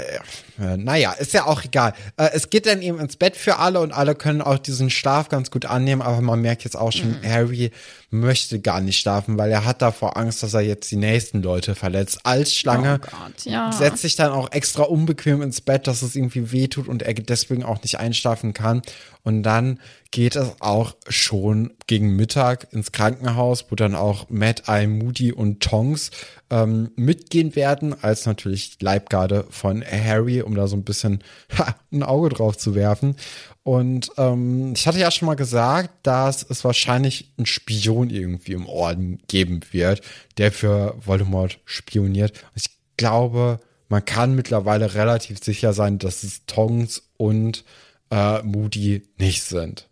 [0.61, 1.93] äh, naja, ist ja auch egal.
[2.17, 5.29] Äh, es geht dann eben ins Bett für alle und alle können auch diesen Schlaf
[5.29, 7.71] ganz gut annehmen, aber man merkt jetzt auch schon, Harry
[8.11, 11.75] möchte gar nicht schlafen, weil er hat davor Angst, dass er jetzt die nächsten Leute
[11.75, 12.19] verletzt.
[12.23, 13.71] Als Schlange Oh Gott, ja.
[13.71, 17.63] setzt sich dann auch extra unbequem ins Bett, dass es irgendwie wehtut und er deswegen
[17.63, 18.81] auch nicht einschlafen kann.
[19.23, 24.87] Und dann geht es auch schon gegen Mittag ins Krankenhaus, wo dann auch Mad Eye,
[24.87, 26.11] Moody und Tongs
[26.49, 31.23] ähm, mitgehen werden, als natürlich Leibgarde von Harry, um da so ein bisschen
[31.57, 33.15] ha, ein Auge drauf zu werfen.
[33.63, 38.67] Und ähm, ich hatte ja schon mal gesagt, dass es wahrscheinlich einen Spion irgendwie im
[38.67, 40.01] Orden geben wird,
[40.37, 42.33] der für Voldemort spioniert.
[42.55, 42.65] Ich
[42.97, 47.63] glaube, man kann mittlerweile relativ sicher sein, dass es Tongs und
[48.09, 49.89] äh, Moody nicht sind.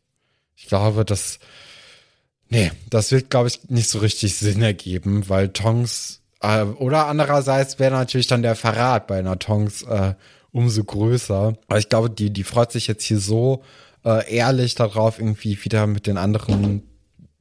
[0.55, 1.39] Ich glaube, dass
[2.49, 7.78] Nee, das wird, glaube ich, nicht so richtig Sinn ergeben, weil Tongs, äh, oder andererseits
[7.78, 10.16] wäre natürlich dann der Verrat bei einer Tongs äh,
[10.51, 11.57] umso größer.
[11.67, 13.63] Aber ich glaube, die, die freut sich jetzt hier so
[14.05, 16.83] äh, ehrlich darauf, irgendwie wieder mit den anderen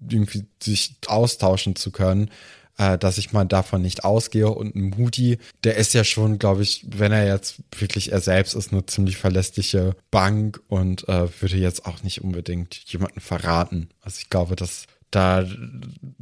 [0.00, 2.30] irgendwie sich austauschen zu können,
[2.78, 4.48] äh, dass ich mal davon nicht ausgehe.
[4.48, 8.54] Und ein Moody, der ist ja schon, glaube ich, wenn er jetzt wirklich er selbst
[8.54, 13.88] ist, eine ziemlich verlässliche Bank und äh, würde jetzt auch nicht unbedingt jemanden verraten.
[14.00, 15.44] Also ich glaube, dass da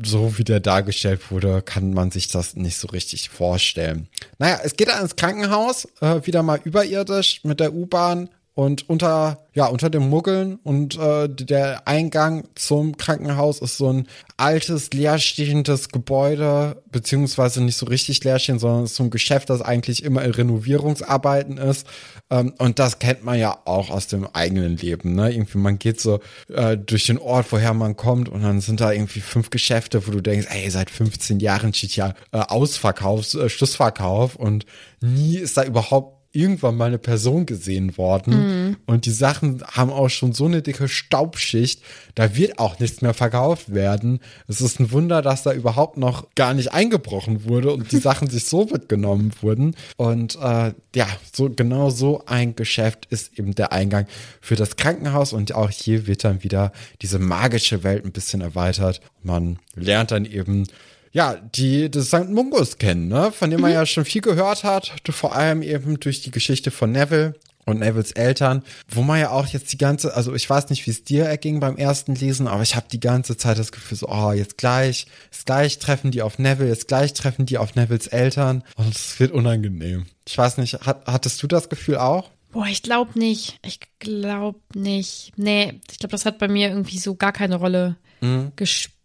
[0.02, 4.08] so wie der dargestellt wurde, kann man sich das nicht so richtig vorstellen.
[4.38, 9.66] Naja, es geht ins Krankenhaus, äh, wieder mal überirdisch mit der U-Bahn und unter, ja,
[9.66, 16.82] unter dem Muggeln und äh, der Eingang zum Krankenhaus ist so ein altes, leerstehendes Gebäude,
[16.90, 20.30] beziehungsweise nicht so richtig leerstehend, sondern es ist so ein Geschäft, das eigentlich immer in
[20.30, 21.86] Renovierungsarbeiten ist.
[22.30, 25.14] Ähm, und das kennt man ja auch aus dem eigenen Leben.
[25.14, 25.34] Ne?
[25.34, 28.90] Irgendwie, man geht so äh, durch den Ort, woher man kommt, und dann sind da
[28.90, 33.50] irgendwie fünf Geschäfte, wo du denkst, ey, seit 15 Jahren steht ja äh, Ausverkauf, äh,
[33.50, 34.64] Schlussverkauf und
[35.02, 38.34] nie ist da überhaupt irgendwann mal eine Person gesehen worden.
[38.68, 38.76] Mhm.
[38.86, 41.82] Und die Sachen haben auch schon so eine dicke Staubschicht.
[42.14, 44.20] Da wird auch nichts mehr verkauft werden.
[44.46, 48.28] Es ist ein Wunder, dass da überhaupt noch gar nicht eingebrochen wurde und die Sachen
[48.28, 49.74] sich so mitgenommen wurden.
[49.96, 54.06] Und äh, ja, so genau so ein Geschäft ist eben der Eingang
[54.40, 55.32] für das Krankenhaus.
[55.32, 56.72] Und auch hier wird dann wieder
[57.02, 59.00] diese magische Welt ein bisschen erweitert.
[59.22, 60.66] Man lernt dann eben
[61.12, 62.28] ja, die das St.
[62.28, 63.32] Mungus kennen, ne?
[63.32, 63.76] von dem man mhm.
[63.76, 67.34] ja schon viel gehört hat, vor allem eben durch die Geschichte von Neville
[67.66, 70.92] und Nevilles Eltern, wo man ja auch jetzt die ganze, also ich weiß nicht, wie
[70.92, 74.08] es dir erging beim ersten Lesen, aber ich habe die ganze Zeit das Gefühl so,
[74.08, 78.06] oh, jetzt gleich, jetzt gleich treffen die auf Neville, jetzt gleich treffen die auf Nevilles
[78.06, 80.06] Eltern und es wird unangenehm.
[80.26, 82.30] Ich weiß nicht, hat, hattest du das Gefühl auch?
[82.52, 83.58] Boah, ich glaube nicht.
[83.66, 85.32] Ich glaube nicht.
[85.36, 88.52] Nee, ich glaube, das hat bei mir irgendwie so gar keine Rolle mhm.
[88.56, 88.95] gespielt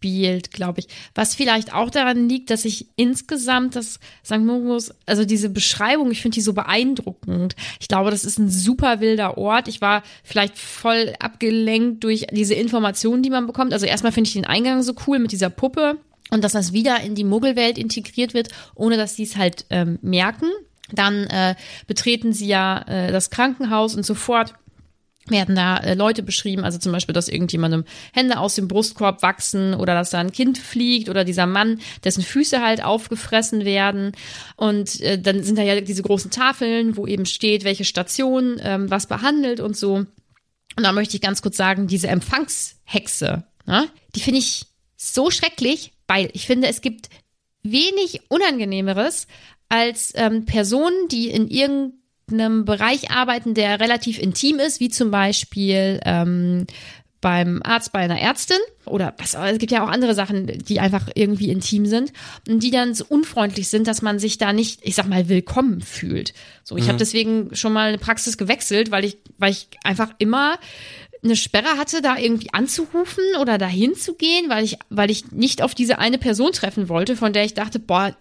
[0.00, 0.88] spielt, glaube ich.
[1.14, 4.38] Was vielleicht auch daran liegt, dass ich insgesamt das St.
[4.38, 7.54] Mungus, also diese Beschreibung, ich finde die so beeindruckend.
[7.80, 9.68] Ich glaube, das ist ein super wilder Ort.
[9.68, 13.74] Ich war vielleicht voll abgelenkt durch diese Informationen, die man bekommt.
[13.74, 15.98] Also erstmal finde ich den Eingang so cool mit dieser Puppe
[16.30, 19.98] und dass das wieder in die Muggelwelt integriert wird, ohne dass sie es halt ähm,
[20.00, 20.46] merken.
[20.92, 24.54] Dann äh, betreten sie ja äh, das Krankenhaus und sofort
[25.28, 29.74] werden da äh, Leute beschrieben, also zum Beispiel, dass irgendjemandem Hände aus dem Brustkorb wachsen
[29.74, 34.12] oder dass da ein Kind fliegt oder dieser Mann, dessen Füße halt aufgefressen werden.
[34.56, 38.90] Und äh, dann sind da ja diese großen Tafeln, wo eben steht, welche Station ähm,
[38.90, 40.06] was behandelt und so.
[40.76, 44.66] Und da möchte ich ganz kurz sagen, diese Empfangshexe, ne, die finde ich
[44.96, 47.08] so schrecklich, weil ich finde, es gibt
[47.62, 49.26] wenig Unangenehmeres
[49.68, 51.99] als ähm, Personen, die in irgendeinem
[52.32, 56.66] einem Bereich arbeiten, der relativ intim ist, wie zum Beispiel ähm,
[57.20, 58.56] beim Arzt bei einer Ärztin
[58.86, 62.12] oder was, es gibt ja auch andere Sachen, die einfach irgendwie intim sind
[62.48, 65.82] und die dann so unfreundlich sind, dass man sich da nicht, ich sag mal, willkommen
[65.82, 66.32] fühlt.
[66.64, 66.88] So, ich mhm.
[66.88, 70.58] habe deswegen schon mal eine Praxis gewechselt, weil ich, weil ich einfach immer
[71.22, 75.60] eine Sperre hatte, da irgendwie anzurufen oder dahin zu gehen, weil ich, weil ich nicht
[75.60, 78.16] auf diese eine Person treffen wollte, von der ich dachte, boah,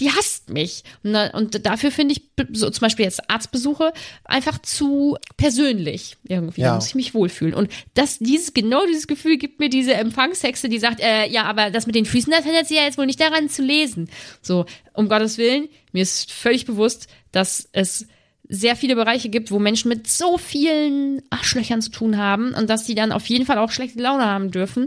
[0.00, 0.84] die hasst mich.
[1.02, 2.22] Und, und dafür finde ich
[2.52, 3.92] so zum Beispiel jetzt Arztbesuche
[4.24, 6.60] einfach zu persönlich irgendwie.
[6.60, 6.68] Ja.
[6.68, 7.54] Da muss ich mich wohlfühlen.
[7.54, 11.70] Und das, dieses, genau dieses Gefühl gibt mir diese Empfangshexe, die sagt, äh, ja, aber
[11.70, 14.10] das mit den Füßen, das hindert sie ja jetzt wohl nicht daran zu lesen.
[14.42, 18.06] So, um Gottes Willen, mir ist völlig bewusst, dass es
[18.48, 22.84] sehr viele Bereiche gibt, wo Menschen mit so vielen Arschlöchern zu tun haben und dass
[22.84, 24.86] die dann auf jeden Fall auch schlechte Laune haben dürfen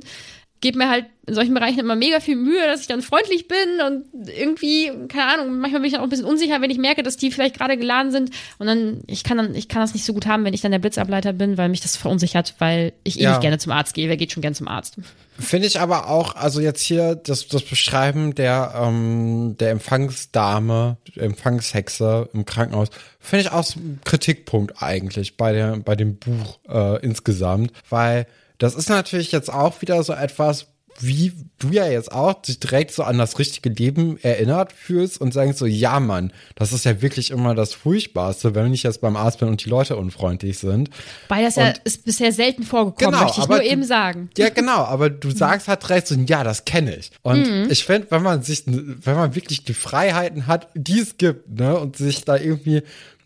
[0.62, 3.58] gebe mir halt in solchen Bereichen immer mega viel Mühe, dass ich dann freundlich bin
[3.86, 7.04] und irgendwie, keine Ahnung, manchmal bin ich dann auch ein bisschen unsicher, wenn ich merke,
[7.04, 10.06] dass die vielleicht gerade geladen sind und dann, ich kann dann, ich kann das nicht
[10.06, 13.20] so gut haben, wenn ich dann der Blitzableiter bin, weil mich das verunsichert, weil ich
[13.20, 13.32] eh ja.
[13.32, 14.10] nicht gerne zum Arzt gehe.
[14.10, 14.98] Wer geht schon gern zum Arzt?
[15.38, 22.28] Finde ich aber auch, also jetzt hier das, das Beschreiben der, ähm, der Empfangsdame, Empfangshexe
[22.34, 22.90] im Krankenhaus,
[23.20, 28.28] finde ich auch so ein Kritikpunkt eigentlich bei der, bei dem Buch äh, insgesamt, weil
[28.60, 30.68] das ist natürlich jetzt auch wieder so etwas,
[31.02, 35.34] wie du ja jetzt auch dich direkt so an das richtige Leben erinnert fühlst und
[35.34, 39.16] sagst so, ja Mann, das ist ja wirklich immer das Furchtbarste, wenn ich jetzt beim
[39.16, 40.90] Arzt bin und die Leute unfreundlich sind.
[41.28, 44.30] Weil das und, ja ist bisher selten vorgekommen, genau, möchte ich nur du, eben sagen.
[44.38, 47.12] Ja, genau, aber du sagst halt direkt so, ja, das kenne ich.
[47.22, 47.68] Und mhm.
[47.70, 51.78] ich finde, wenn man sich, wenn man wirklich die Freiheiten hat, die es gibt, ne,
[51.78, 52.84] und sich da irgendwie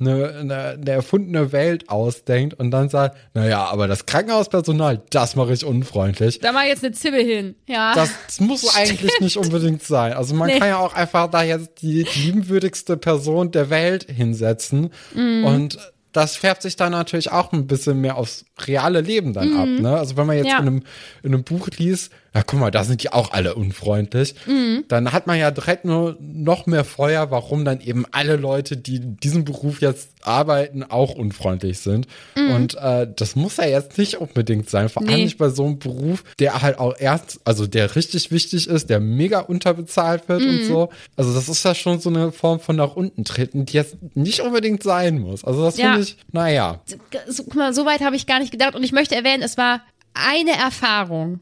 [0.07, 5.53] eine, eine, eine erfundene Welt ausdenkt und dann sagt, naja, aber das Krankenhauspersonal, das mache
[5.53, 6.39] ich unfreundlich.
[6.39, 7.93] Da mache ich jetzt eine Zibbe hin, ja.
[7.95, 8.77] Das, das muss Stimmt.
[8.77, 10.13] eigentlich nicht unbedingt sein.
[10.13, 10.59] Also man nee.
[10.59, 15.45] kann ja auch einfach da jetzt die liebenswürdigste Person der Welt hinsetzen mm.
[15.45, 15.77] und
[16.13, 19.57] das färbt sich dann natürlich auch ein bisschen mehr aufs reale Leben dann mm.
[19.57, 19.67] ab.
[19.67, 19.97] Ne?
[19.97, 20.59] Also wenn man jetzt ja.
[20.59, 20.83] in, einem,
[21.23, 24.33] in einem Buch liest, ja, guck mal, da sind die auch alle unfreundlich.
[24.47, 24.85] Mhm.
[24.87, 28.95] Dann hat man ja direkt nur noch mehr Feuer, warum dann eben alle Leute, die
[28.95, 32.07] in diesem Beruf jetzt arbeiten, auch unfreundlich sind.
[32.35, 32.51] Mhm.
[32.51, 35.77] Und äh, das muss ja jetzt nicht unbedingt sein, vor allem nicht bei so einem
[35.77, 40.49] Beruf, der halt auch erst, also der richtig wichtig ist, der mega unterbezahlt wird mhm.
[40.49, 40.89] und so.
[41.15, 44.39] Also das ist ja schon so eine Form von nach unten treten, die jetzt nicht
[44.39, 45.43] unbedingt sein muss.
[45.43, 45.91] Also das ja.
[45.91, 46.81] finde ich, naja.
[47.27, 48.75] So, guck mal, so weit habe ich gar nicht gedacht.
[48.75, 49.81] Und ich möchte erwähnen, es war
[50.13, 51.39] eine Erfahrung.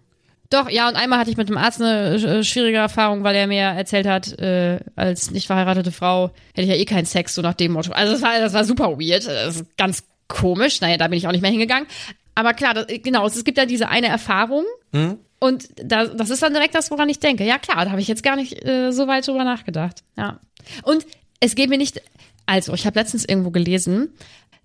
[0.50, 3.48] Doch, ja, und einmal hatte ich mit dem Arzt eine äh, schwierige Erfahrung, weil er
[3.48, 7.42] mir erzählt hat, äh, als nicht verheiratete Frau hätte ich ja eh keinen Sex, so
[7.42, 7.94] nach dem Motto.
[7.94, 10.82] Also das war, das war super weird, das ist ganz komisch.
[10.82, 11.88] Naja, da bin ich auch nicht mehr hingegangen.
[12.36, 14.66] Aber klar, das, genau, es gibt ja diese eine Erfahrung.
[14.92, 15.20] Hm?
[15.40, 17.44] Und da, das ist dann direkt das, woran ich denke.
[17.46, 20.04] Ja, klar, da habe ich jetzt gar nicht äh, so weit drüber nachgedacht.
[20.18, 20.40] Ja.
[20.84, 21.06] Und
[21.40, 22.02] es geht mir nicht.
[22.46, 24.14] Also, ich habe letztens irgendwo gelesen,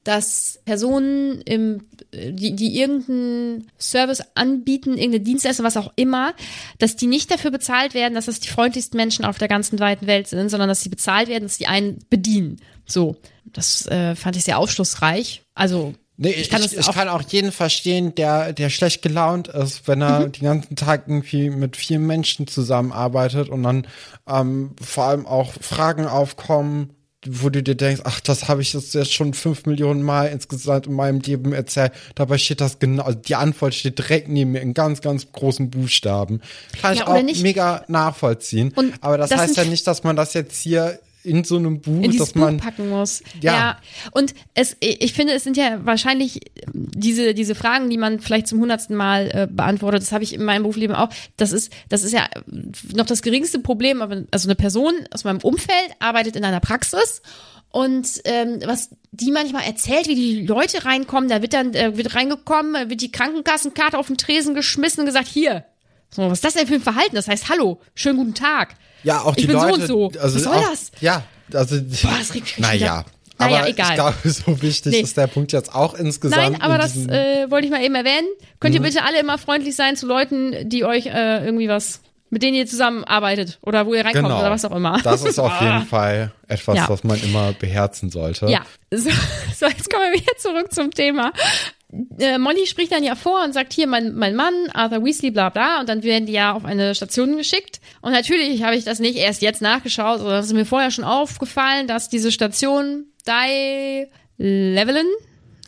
[0.07, 6.32] dass Personen im, die, die irgendeinen Service anbieten, irgendeine Dienstleistung, was auch immer,
[6.78, 10.07] dass die nicht dafür bezahlt werden, dass das die freundlichsten Menschen auf der ganzen weiten
[10.07, 12.61] Welt sind, sondern dass sie bezahlt werden, dass sie einen bedienen.
[12.86, 15.42] So, das äh, fand ich sehr aufschlussreich.
[15.57, 19.86] Also Nee, ich, kann, ich, ich kann auch jeden verstehen, der, der schlecht gelaunt ist,
[19.86, 20.32] wenn er mhm.
[20.32, 23.86] den ganzen Tag irgendwie mit vielen Menschen zusammenarbeitet und dann
[24.26, 29.12] ähm, vor allem auch Fragen aufkommen, wo du dir denkst, ach, das habe ich jetzt
[29.12, 31.92] schon fünf Millionen Mal insgesamt in meinem Leben erzählt.
[32.14, 35.70] Dabei steht das genau, also die Antwort steht direkt neben mir in ganz, ganz großen
[35.70, 36.40] Buchstaben.
[36.80, 37.42] Kann ja, ich auch nicht.
[37.42, 38.72] mega nachvollziehen.
[38.76, 41.81] Und Aber das, das heißt ja nicht, dass man das jetzt hier in so einem
[41.81, 43.22] Buch, in dass man Buch packen muss.
[43.41, 43.53] Ja.
[43.53, 43.79] ja.
[44.12, 46.41] Und es, ich finde, es sind ja wahrscheinlich
[46.72, 50.03] diese diese Fragen, die man vielleicht zum hundertsten Mal äh, beantwortet.
[50.03, 51.09] Das habe ich in meinem Berufsleben auch.
[51.37, 52.29] Das ist das ist ja
[52.95, 54.03] noch das geringste Problem.
[54.03, 57.22] Aber also eine Person aus meinem Umfeld arbeitet in einer Praxis.
[57.70, 62.14] Und ähm, was die manchmal erzählt, wie die Leute reinkommen, da wird dann äh, wird
[62.14, 65.64] reingekommen, wird die Krankenkassenkarte auf den Tresen geschmissen und gesagt, hier,
[66.11, 67.14] so, was ist das denn für ein Verhalten?
[67.14, 68.74] Das heißt, hallo, schönen guten Tag.
[69.02, 69.86] Ja, auch die ich bin Leute.
[69.86, 70.20] So und so.
[70.20, 70.92] Also Was soll auch, das?
[71.00, 71.76] Ja, also.
[71.76, 73.04] Boah, das regt mich naja.
[73.38, 73.88] Naja, aber egal.
[73.88, 75.00] ich glaube, so wichtig nee.
[75.00, 76.52] ist der Punkt jetzt auch insgesamt.
[76.52, 78.26] Nein, aber das äh, wollte ich mal eben erwähnen.
[78.61, 78.84] Könnt ihr mhm.
[78.84, 82.00] bitte alle immer freundlich sein zu Leuten, die euch äh, irgendwie was,
[82.30, 84.40] mit denen ihr zusammenarbeitet oder wo ihr reinkommt genau.
[84.40, 85.00] oder was auch immer.
[85.02, 86.88] Das ist auf jeden Fall etwas, ja.
[86.88, 88.46] was man immer beherzen sollte.
[88.46, 89.11] Ja, so,
[89.54, 91.32] so jetzt kommen wir wieder zurück zum Thema
[92.18, 95.49] äh, Molly spricht dann ja vor und sagt, hier, mein, mein Mann, Arthur Weasley, bla
[95.49, 97.80] bla, und dann werden die ja auf eine Station geschickt.
[98.03, 101.05] Und natürlich habe ich das nicht erst jetzt nachgeschaut, sondern es ist mir vorher schon
[101.05, 104.07] aufgefallen, dass diese Station Die
[104.38, 105.07] Levelin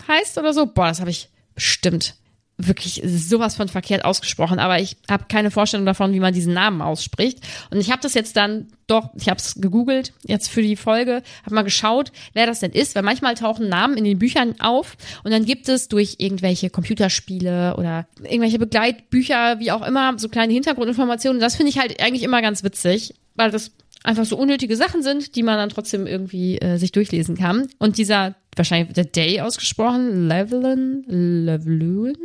[0.07, 0.67] heißt oder so.
[0.67, 2.18] Boah, das habe ich bestimmt
[2.59, 6.83] wirklich sowas von verkehrt ausgesprochen, aber ich habe keine Vorstellung davon, wie man diesen Namen
[6.83, 7.39] ausspricht.
[7.71, 11.23] Und ich habe das jetzt dann doch, ich habe es gegoogelt jetzt für die Folge,
[11.45, 14.97] habe mal geschaut, wer das denn ist, weil manchmal tauchen Namen in den Büchern auf
[15.23, 20.53] und dann gibt es durch irgendwelche Computerspiele oder irgendwelche Begleitbücher, wie auch immer, so kleine
[20.53, 21.41] Hintergrundinformationen.
[21.41, 23.71] Das finde ich halt eigentlich immer ganz witzig, weil das
[24.03, 27.69] einfach so unnötige Sachen sind, die man dann trotzdem irgendwie äh, sich durchlesen kann.
[27.79, 32.17] Und dieser, wahrscheinlich der Day ausgesprochen, Levelin, Levelin,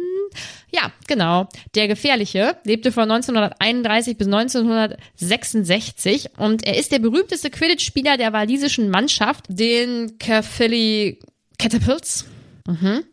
[0.72, 1.48] ja, genau.
[1.76, 8.90] Der Gefährliche lebte von 1931 bis 1966 und er ist der berühmteste Quidditch-Spieler der walisischen
[8.90, 11.20] Mannschaft, den Caerphilly
[11.60, 12.26] Catapults.
[12.68, 13.04] Mhm.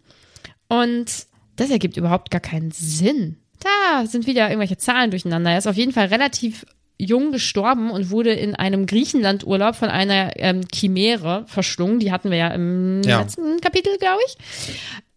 [0.68, 1.10] Und
[1.56, 3.36] das ergibt überhaupt gar keinen Sinn.
[3.60, 5.50] Da sind wieder irgendwelche Zahlen durcheinander.
[5.50, 6.64] Er ist auf jeden Fall relativ
[7.00, 11.98] jung gestorben und wurde in einem Griechenlandurlaub von einer ähm, Chimäre verschlungen.
[11.98, 13.20] Die hatten wir ja im ja.
[13.20, 14.36] letzten Kapitel, glaube ich.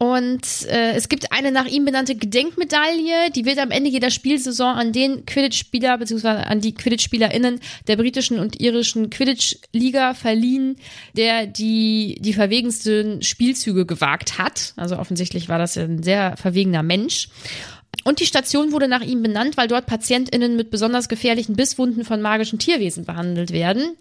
[0.03, 4.75] Und äh, es gibt eine nach ihm benannte Gedenkmedaille, die wird am Ende jeder Spielsaison
[4.75, 6.27] an den Quidditch-Spieler bzw.
[6.27, 10.75] an die Quidditch-SpielerInnen der britischen und irischen Quidditch-Liga verliehen,
[11.15, 14.73] der die, die verwegensten Spielzüge gewagt hat.
[14.75, 17.29] Also offensichtlich war das ein sehr verwegener Mensch.
[18.03, 22.21] Und die Station wurde nach ihm benannt, weil dort PatientInnen mit besonders gefährlichen Bisswunden von
[22.21, 23.95] magischen Tierwesen behandelt werden.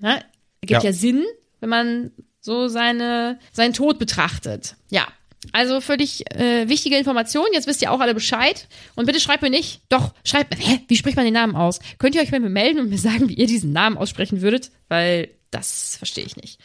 [0.00, 0.18] Na,
[0.60, 0.90] ergibt ja.
[0.90, 1.24] ja Sinn,
[1.60, 4.76] wenn man so seine, seinen Tod betrachtet.
[4.90, 5.06] Ja.
[5.52, 7.46] Also dich äh, wichtige Information.
[7.52, 8.66] Jetzt wisst ihr auch alle Bescheid.
[8.94, 9.82] Und bitte schreibt mir nicht.
[9.88, 10.64] Doch, schreibt mir.
[10.64, 10.80] Hä?
[10.88, 11.80] Wie spricht man den Namen aus?
[11.98, 14.70] Könnt ihr euch bei mir melden und mir sagen, wie ihr diesen Namen aussprechen würdet?
[14.88, 16.58] Weil das verstehe ich nicht.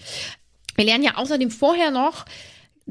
[0.75, 2.25] Wir lernen ja außerdem vorher noch,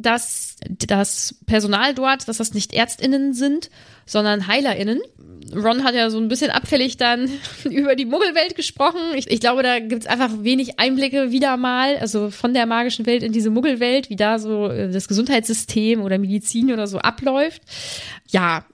[0.02, 3.70] dass das Personal dort, dass das nicht ÄrztInnen sind,
[4.06, 5.00] sondern HeilerInnen.
[5.54, 7.28] Ron hat ja so ein bisschen abfällig dann
[7.64, 9.00] über die Muggelwelt gesprochen.
[9.16, 13.22] Ich, ich glaube, da gibt's einfach wenig Einblicke wieder mal, also von der magischen Welt
[13.22, 17.62] in diese Muggelwelt, wie da so äh, das Gesundheitssystem oder Medizin oder so abläuft.
[18.28, 18.64] Ja,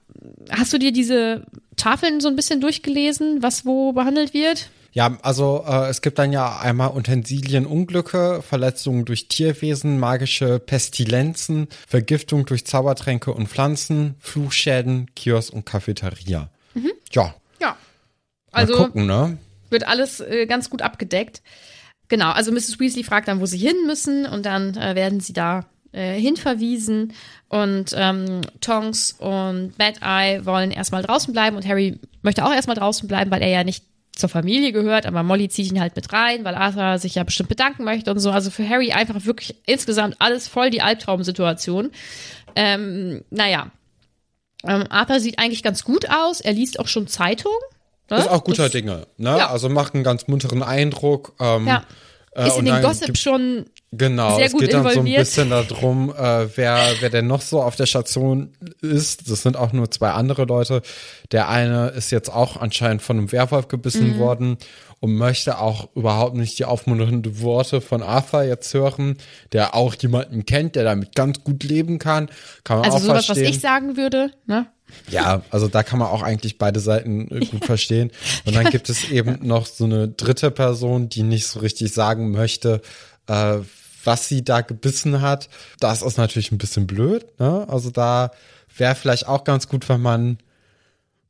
[0.49, 1.45] hast du dir diese
[1.75, 4.69] Tafeln so ein bisschen durchgelesen, was wo behandelt wird?
[4.95, 12.45] Ja, also äh, es gibt dann ja einmal Utensilienunglücke, Verletzungen durch Tierwesen, magische Pestilenzen, Vergiftung
[12.45, 16.49] durch Zaubertränke und Pflanzen, Fluchschäden, Kiosk und Cafeteria.
[16.75, 16.93] Mhm.
[17.11, 17.35] Ja.
[17.59, 17.75] Ja.
[18.53, 19.37] Also Mal gucken, ne?
[19.69, 21.41] wird alles äh, ganz gut abgedeckt.
[22.07, 22.79] Genau, also Mrs.
[22.79, 27.11] Weasley fragt dann, wo sie hin müssen und dann äh, werden sie da äh, hinverwiesen
[27.49, 32.77] und ähm, Tonks und Bad Eye wollen erstmal draußen bleiben und Harry möchte auch erstmal
[32.77, 33.83] draußen bleiben, weil er ja nicht
[34.15, 37.49] zur Familie gehört, aber Molly zieht ihn halt mit rein, weil Arthur sich ja bestimmt
[37.49, 38.31] bedanken möchte und so.
[38.31, 41.91] Also für Harry einfach wirklich insgesamt alles voll die Albtraumsituation.
[42.55, 43.71] Ähm, naja.
[44.63, 46.41] Ähm, Arthur sieht eigentlich ganz gut aus.
[46.41, 47.53] Er liest auch schon Zeitung.
[48.09, 48.17] Ne?
[48.17, 49.07] Ist auch guter das, Dinge.
[49.17, 49.37] Ne?
[49.37, 49.49] Ja.
[49.49, 51.33] Also macht einen ganz munteren Eindruck.
[51.39, 51.83] Ähm, ja.
[52.31, 53.65] Äh, ist in den Gossip schon
[53.97, 55.19] Genau, sehr es geht dann so ein involviert.
[55.19, 59.29] bisschen darum, äh, wer, wer denn noch so auf der Station ist.
[59.29, 60.81] Das sind auch nur zwei andere Leute.
[61.31, 64.19] Der eine ist jetzt auch anscheinend von einem Werwolf gebissen Mhm.
[64.19, 64.57] worden
[64.99, 69.17] und möchte auch überhaupt nicht die aufmunternden Worte von Arthur jetzt hören,
[69.51, 72.29] der auch jemanden kennt, der damit ganz gut leben kann.
[72.63, 73.49] Kann man Also auch sowas, was verstehen.
[73.49, 74.67] ich sagen würde, ne?
[75.09, 78.11] Ja, also da kann man auch eigentlich beide Seiten gut verstehen.
[78.45, 82.31] Und dann gibt es eben noch so eine dritte Person, die nicht so richtig sagen
[82.31, 82.81] möchte,
[83.27, 83.57] äh,
[84.05, 85.49] was sie da gebissen hat.
[85.79, 87.25] Das ist natürlich ein bisschen blöd.
[87.39, 87.65] Ne?
[87.67, 88.31] Also da
[88.77, 90.37] wäre vielleicht auch ganz gut, wenn man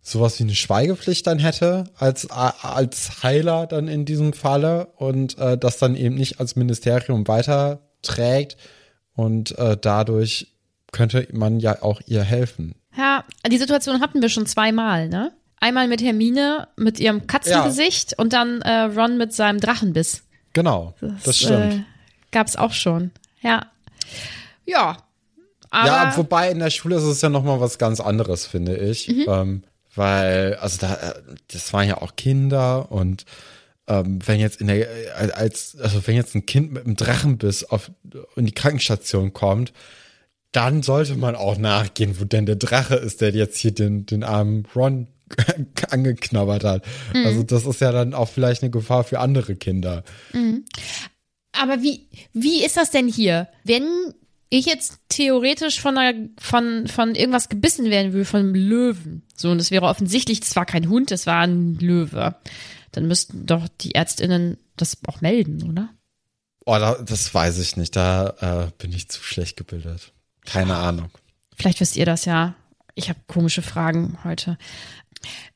[0.01, 5.57] sowas wie eine Schweigepflicht dann hätte als als Heiler dann in diesem Falle und äh,
[5.57, 8.57] das dann eben nicht als Ministerium weiterträgt
[9.15, 10.53] und äh, dadurch
[10.91, 12.75] könnte man ja auch ihr helfen.
[12.95, 15.31] Ja, die Situation hatten wir schon zweimal, ne?
[15.59, 20.23] Einmal mit Hermine mit ihrem Katzengesicht und dann äh, Ron mit seinem Drachenbiss.
[20.53, 21.85] Genau, das, stimmt.
[22.35, 23.11] Gab's auch schon.
[23.39, 23.71] Ja.
[24.65, 24.97] Ja.
[25.69, 28.75] Aber ja, wobei in der Schule ist es ja noch mal was ganz anderes, finde
[28.75, 29.07] ich.
[29.07, 29.25] Mhm.
[29.25, 29.63] Ähm,
[29.95, 31.15] weil, also da,
[31.47, 33.23] das waren ja auch Kinder und
[33.87, 37.63] ähm, wenn jetzt in der, äh, als, also wenn jetzt ein Kind mit einem Drachenbiss
[37.63, 37.89] auf,
[38.35, 39.71] in die Krankenstation kommt,
[40.51, 44.25] dann sollte man auch nachgehen, wo denn der Drache ist, der jetzt hier den, den
[44.25, 45.07] armen Ron
[45.89, 46.85] angeknabbert hat.
[47.13, 47.25] Mhm.
[47.25, 50.03] Also das ist ja dann auch vielleicht eine Gefahr für andere Kinder.
[51.61, 53.47] Aber wie, wie ist das denn hier?
[53.63, 54.13] Wenn
[54.49, 59.49] ich jetzt theoretisch von, einer, von, von irgendwas gebissen werden will, von einem Löwen, so,
[59.49, 62.35] und es wäre offensichtlich, es war kein Hund, es war ein Löwe,
[62.91, 65.89] dann müssten doch die ÄrztInnen das auch melden, oder?
[66.65, 67.95] Oh, da, das weiß ich nicht.
[67.95, 70.13] Da äh, bin ich zu schlecht gebildet.
[70.45, 71.09] Keine Ahnung.
[71.55, 72.55] Vielleicht wisst ihr das ja.
[72.95, 74.57] Ich habe komische Fragen heute.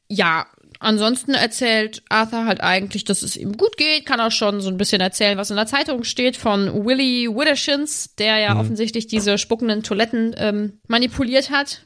[0.08, 0.48] Ja,
[0.80, 4.78] ansonsten erzählt Arthur halt eigentlich, dass es ihm gut geht, kann auch schon so ein
[4.78, 9.84] bisschen erzählen, was in der Zeitung steht von Willy Widdershins, der ja offensichtlich diese spuckenden
[9.84, 11.84] Toiletten ähm, manipuliert hat.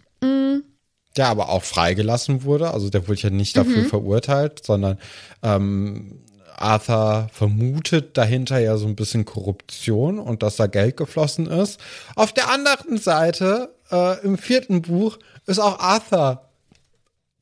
[1.18, 2.72] Der aber auch freigelassen wurde.
[2.72, 4.98] Also der wurde ja nicht dafür verurteilt, sondern
[5.44, 6.24] ähm,
[6.56, 11.80] Arthur vermutet dahinter ja so ein bisschen Korruption und dass da Geld geflossen ist.
[12.16, 16.50] Auf der anderen Seite, äh, im vierten Buch, ist auch Arthur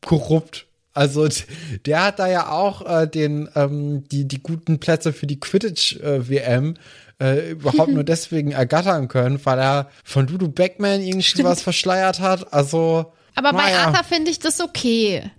[0.05, 0.67] korrupt.
[0.93, 1.27] Also
[1.85, 5.97] der hat da ja auch äh, den ähm, die die guten Plätze für die Quidditch
[5.97, 6.75] äh, WM
[7.21, 12.53] äh, überhaupt nur deswegen ergattern können, weil er von Dudu Beckman irgendwie was verschleiert hat.
[12.53, 13.85] Also Aber bei naja.
[13.87, 15.31] Arthur finde ich das okay.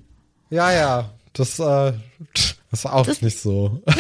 [0.49, 1.93] Ja, ja, das, äh,
[2.35, 3.83] das ist auch nicht so.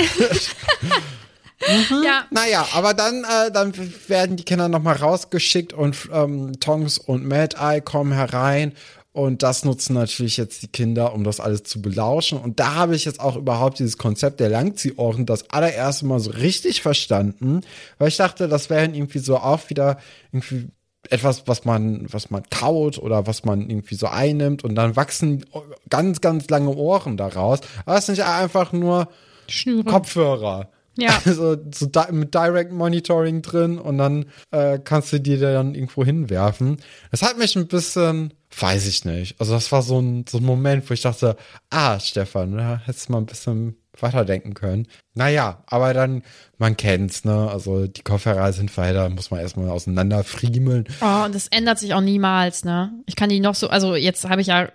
[2.02, 3.72] Ja, Naja, aber dann, äh, dann
[4.08, 8.72] werden die Kinder nochmal rausgeschickt und ähm, Tongs und Mad Eye kommen herein.
[9.12, 12.38] Und das nutzen natürlich jetzt die Kinder, um das alles zu belauschen.
[12.38, 16.30] Und da habe ich jetzt auch überhaupt dieses Konzept der Langziehohren das allererste Mal so
[16.30, 17.60] richtig verstanden,
[17.98, 19.98] weil ich dachte, das wären irgendwie so auch wieder
[20.32, 20.68] irgendwie
[21.10, 25.44] etwas, was man, was man kaut oder was man irgendwie so einnimmt und dann wachsen
[25.90, 27.60] ganz, ganz lange Ohren daraus.
[27.84, 29.08] Aber es sind ja einfach nur
[29.48, 29.84] Schnüre.
[29.84, 30.70] Kopfhörer.
[30.96, 31.20] Ja.
[31.26, 36.04] Also so di mit Direct Monitoring drin und dann äh, kannst du die dann irgendwo
[36.04, 36.78] hinwerfen.
[37.10, 39.40] Das hat mich ein bisschen, weiß ich nicht.
[39.40, 41.36] Also das war so ein, so ein Moment, wo ich dachte,
[41.70, 44.86] ah, Stefan, da hättest du mal ein bisschen weiterdenken können.
[45.14, 46.22] Naja, aber dann,
[46.58, 47.50] man kennt's, ne?
[47.50, 50.88] Also die Kopfhörer sind weiter, muss man erstmal auseinanderfriemeln.
[51.00, 52.92] Oh, und das ändert sich auch niemals, ne?
[53.06, 54.70] Ich kann die noch so, also jetzt habe ich ja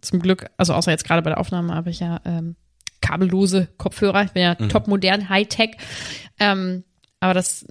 [0.00, 2.56] zum Glück, also außer jetzt gerade bei der Aufnahme, habe ich ja ähm,
[3.00, 4.24] kabellose Kopfhörer.
[4.24, 5.76] Ich bin ja top modern, Hightech.
[6.38, 6.84] Ähm,
[7.20, 7.66] aber das,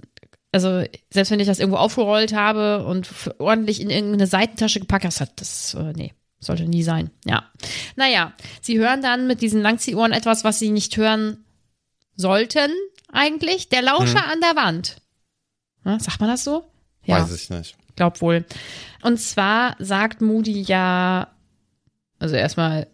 [0.54, 5.30] also selbst wenn ich das irgendwo aufgerollt habe und ordentlich in irgendeine Seitentasche gepackt habe,
[5.34, 7.10] das, äh, nee, sollte nie sein.
[7.24, 7.50] Ja.
[7.96, 11.44] Naja, sie hören dann mit diesen Langziehohren etwas, was sie nicht hören
[12.14, 12.70] sollten,
[13.10, 13.68] eigentlich.
[13.68, 15.02] Der Lauscher an der Wand.
[15.84, 16.64] Ja, sagt man das so?
[17.04, 17.20] Ja.
[17.20, 17.76] Weiß ich nicht.
[17.96, 18.44] Glaub wohl.
[19.02, 21.34] Und zwar sagt Moody ja,
[22.20, 22.86] also erstmal,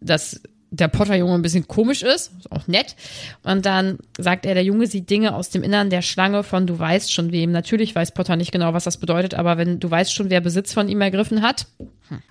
[0.00, 0.40] dass
[0.72, 2.96] der Potter-Junge ein bisschen komisch ist, ist auch nett.
[3.42, 6.78] Und dann sagt er, der Junge sieht Dinge aus dem Innern der Schlange von du
[6.78, 7.52] weißt schon wem.
[7.52, 10.72] Natürlich weiß Potter nicht genau, was das bedeutet, aber wenn du weißt schon, wer Besitz
[10.72, 11.66] von ihm ergriffen hat.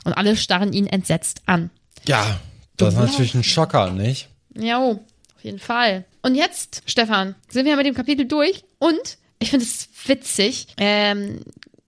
[0.03, 1.69] Und alle starren ihn entsetzt an.
[2.05, 2.39] Ja,
[2.77, 4.29] das ist natürlich ein Schocker, nicht?
[4.55, 4.99] Ja, oh,
[5.35, 6.05] auf jeden Fall.
[6.23, 8.63] Und jetzt, Stefan, sind wir mit dem Kapitel durch.
[8.79, 10.67] Und ich finde es witzig.
[10.77, 11.41] Ähm,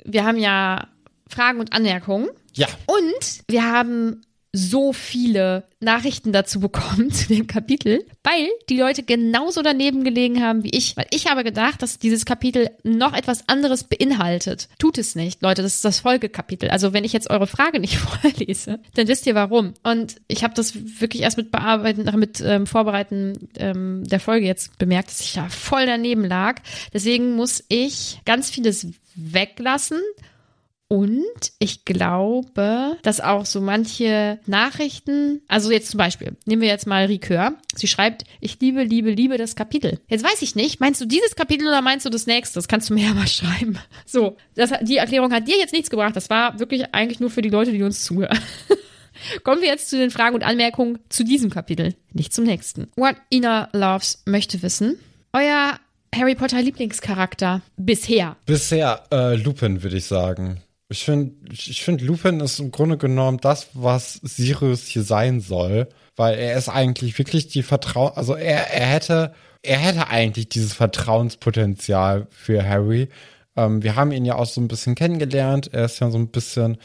[0.05, 0.87] wir haben ja
[1.27, 2.29] Fragen und Anmerkungen.
[2.53, 2.67] Ja.
[2.85, 4.21] Und wir haben
[4.55, 10.63] so viele Nachrichten dazu bekommen zu dem Kapitel, weil die Leute genauso daneben gelegen haben
[10.63, 10.95] wie ich.
[10.95, 14.69] Weil ich habe gedacht, dass dieses Kapitel noch etwas anderes beinhaltet.
[14.77, 15.63] Tut es nicht, Leute.
[15.63, 16.69] Das ist das Folgekapitel.
[16.69, 19.73] Also wenn ich jetzt eure Frage nicht vorlese, dann wisst ihr warum.
[19.81, 24.77] Und ich habe das wirklich erst mit Bearbeiten, mit ähm, Vorbereiten ähm, der Folge jetzt
[24.77, 26.61] bemerkt, dass ich da voll daneben lag.
[26.93, 29.99] Deswegen muss ich ganz vieles weglassen
[30.87, 31.23] und
[31.59, 37.05] ich glaube, dass auch so manche Nachrichten, also jetzt zum Beispiel, nehmen wir jetzt mal
[37.05, 37.53] Rikör.
[37.73, 39.99] Sie schreibt, ich liebe, liebe, liebe das Kapitel.
[40.07, 42.59] Jetzt weiß ich nicht, meinst du dieses Kapitel oder meinst du das nächste?
[42.59, 43.79] Das kannst du mir ja mal schreiben.
[44.05, 46.15] So, das, die Erklärung hat dir jetzt nichts gebracht.
[46.15, 48.37] Das war wirklich eigentlich nur für die Leute, die uns zuhören.
[49.43, 52.91] Kommen wir jetzt zu den Fragen und Anmerkungen zu diesem Kapitel, nicht zum nächsten.
[52.95, 54.99] What Ina Loves möchte wissen.
[55.33, 55.79] Euer
[56.13, 58.35] Harry Potter Lieblingscharakter bisher.
[58.45, 60.61] Bisher äh, Lupin, würde ich sagen.
[60.93, 65.89] Ich finde, ich finde, Lupin ist im Grunde genommen das, was Sirius hier sein soll,
[66.15, 69.33] weil er ist eigentlich wirklich die Vertrauen, also er, er hätte,
[69.63, 73.09] er hätte eigentlich dieses Vertrauenspotenzial für Harry.
[73.55, 75.73] Ähm, wir haben ihn ja auch so ein bisschen kennengelernt.
[75.73, 76.77] Er ist ja so ein bisschen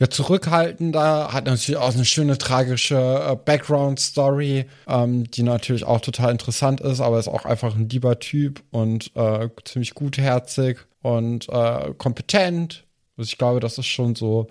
[0.00, 6.32] ja, zurückhaltender, hat natürlich auch eine schöne tragische äh, Background-Story, ähm, die natürlich auch total
[6.32, 11.94] interessant ist, aber ist auch einfach ein lieber Typ und äh, ziemlich gutherzig und äh,
[11.96, 12.84] kompetent
[13.16, 14.48] also ich glaube, das ist schon so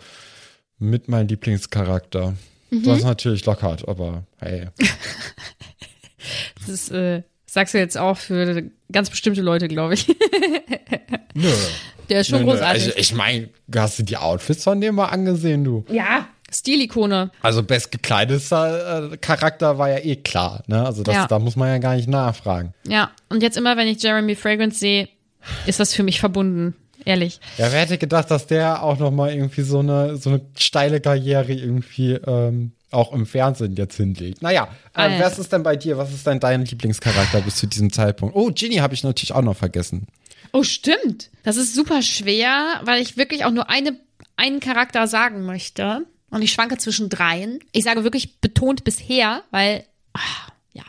[0.78, 2.36] mit mein Lieblingscharakter.
[2.70, 2.84] Mhm.
[2.84, 4.68] Das ist natürlich Lockhart, aber hey.
[6.60, 10.08] das ist, äh, sagst du jetzt auch für ganz bestimmte Leute, glaube ich.
[11.34, 11.52] Nö.
[12.10, 12.84] Der ist schon nö, großartig.
[12.88, 15.86] Also ich meine, hast du die Outfits von dem mal angesehen, du?
[15.90, 16.28] Ja.
[16.54, 17.32] Stilikone.
[17.42, 20.86] Also bestgekleidetster äh, Charakter war ja eh klar, ne?
[20.86, 21.28] Also das, ja.
[21.28, 22.74] da muss man ja gar nicht nachfragen.
[22.86, 25.08] Ja, und jetzt immer, wenn ich Jeremy Fragrance sehe,
[25.66, 26.76] ist das für mich verbunden.
[27.06, 27.40] Ehrlich.
[27.58, 31.02] Ja, wer hätte gedacht, dass der auch noch mal irgendwie so eine, so eine steile
[31.02, 34.42] Karriere irgendwie ähm, auch im Fernsehen jetzt hinlegt.
[34.42, 35.98] Naja, äh, ah, was ist denn bei dir?
[35.98, 38.36] Was ist denn dein Lieblingscharakter bis zu diesem Zeitpunkt?
[38.36, 40.08] Oh, Ginny habe ich natürlich auch noch vergessen.
[40.54, 41.30] Oh, stimmt.
[41.44, 43.98] Das ist super schwer, weil ich wirklich auch nur eine,
[44.36, 46.06] einen Charakter sagen möchte.
[46.30, 47.60] Und ich schwanke zwischen dreien.
[47.72, 50.84] Ich sage wirklich betont bisher, weil, ach, ja.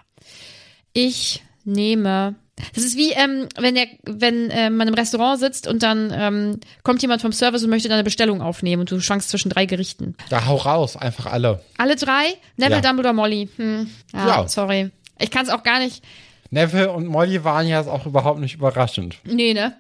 [0.93, 2.35] Ich nehme
[2.75, 6.61] das ist wie, ähm, wenn, der, wenn äh, man im Restaurant sitzt und dann ähm,
[6.83, 10.15] kommt jemand vom Service und möchte deine Bestellung aufnehmen und du schwankst zwischen drei Gerichten.
[10.29, 11.63] Da hau raus, einfach alle.
[11.79, 12.35] Alle drei?
[12.57, 12.81] Neville, ja.
[12.83, 13.49] Dumbledore, Molly.
[13.57, 13.91] Hm.
[14.13, 14.49] Ja, ja.
[14.49, 14.91] sorry.
[15.19, 16.05] Ich kann es auch gar nicht.
[16.51, 19.17] Neville und Molly waren ja auch überhaupt nicht überraschend.
[19.25, 19.75] Nee, ne?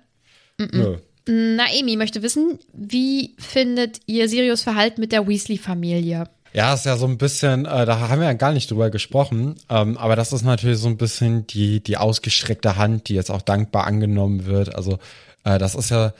[0.58, 0.76] Mm -mm.
[0.76, 0.98] Nö.
[1.24, 6.28] Naemi möchte wissen, wie findet ihr Sirius Verhalten mit der Weasley-Familie?
[6.52, 9.54] Ja, ist ja so ein bisschen, äh, da haben wir ja gar nicht drüber gesprochen,
[9.70, 13.40] ähm, aber das ist natürlich so ein bisschen die, die ausgestreckte Hand, die jetzt auch
[13.40, 14.74] dankbar angenommen wird.
[14.74, 14.98] Also
[15.44, 16.12] äh, das ist ja,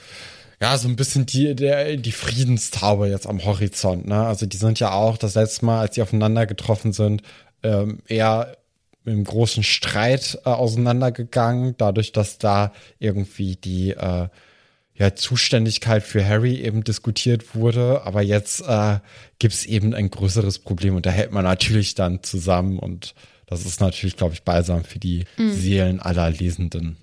[0.60, 4.06] ja, so ein bisschen die, der, die Friedenstaube jetzt am Horizont.
[4.06, 4.24] Ne?
[4.24, 7.22] Also die sind ja auch das letzte Mal, als sie aufeinander getroffen sind,
[7.62, 8.56] ähm, eher
[9.04, 14.28] im großen Streit äh, auseinandergegangen, dadurch, dass da irgendwie die äh,
[14.94, 18.02] ja, Zuständigkeit für Harry eben diskutiert wurde.
[18.04, 18.98] Aber jetzt äh,
[19.38, 23.14] gibt es eben ein größeres Problem und da hält man natürlich dann zusammen und
[23.46, 25.52] das ist natürlich, glaube ich, balsam für die mhm.
[25.52, 26.96] Seelen aller Lesenden.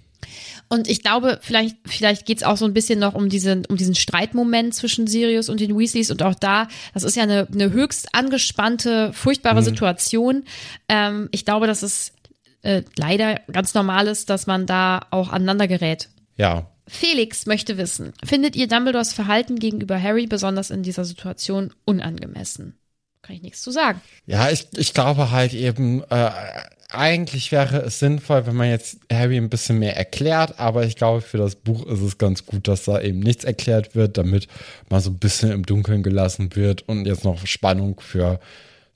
[0.67, 3.75] Und ich glaube, vielleicht, vielleicht geht es auch so ein bisschen noch um, diese, um
[3.75, 6.11] diesen Streitmoment zwischen Sirius und den Weasleys.
[6.11, 9.65] Und auch da, das ist ja eine, eine höchst angespannte, furchtbare mhm.
[9.65, 10.43] Situation.
[10.87, 12.13] Ähm, ich glaube, dass es
[12.61, 16.09] äh, leider ganz normal ist, dass man da auch aneinander gerät.
[16.37, 22.77] Ja, Felix möchte wissen, findet ihr Dumbledores Verhalten gegenüber Harry besonders in dieser Situation unangemessen?
[23.21, 24.01] Kann ich nichts zu sagen.
[24.25, 26.31] Ja, ich, ich glaube halt eben, äh,
[26.89, 31.21] eigentlich wäre es sinnvoll, wenn man jetzt Harry ein bisschen mehr erklärt, aber ich glaube,
[31.21, 34.47] für das Buch ist es ganz gut, dass da eben nichts erklärt wird, damit
[34.89, 38.39] man so ein bisschen im Dunkeln gelassen wird und jetzt noch Spannung für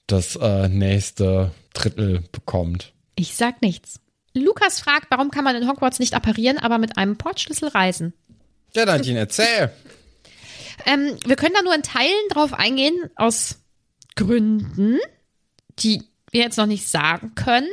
[0.06, 2.92] das äh, nächste Drittel bekommt.
[3.14, 4.00] Ich sag nichts.
[4.34, 8.12] Lukas fragt, warum kann man in Hogwarts nicht apparieren, aber mit einem Portschlüssel reisen?
[8.74, 9.70] Ja, Nadine, erzähl.
[10.86, 13.60] Ähm, wir können da nur in Teilen drauf eingehen, aus
[14.16, 14.98] Gründen,
[15.78, 17.68] die wir jetzt noch nicht sagen können.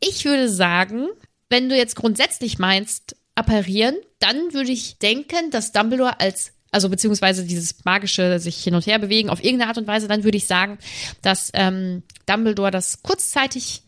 [0.00, 1.08] Ich würde sagen,
[1.50, 7.44] wenn du jetzt grundsätzlich meinst, apparieren, dann würde ich denken, dass Dumbledore als also beziehungsweise
[7.44, 10.46] dieses magische sich hin und her bewegen auf irgendeine Art und Weise, dann würde ich
[10.46, 10.78] sagen,
[11.22, 13.82] dass ähm, Dumbledore das kurzzeitig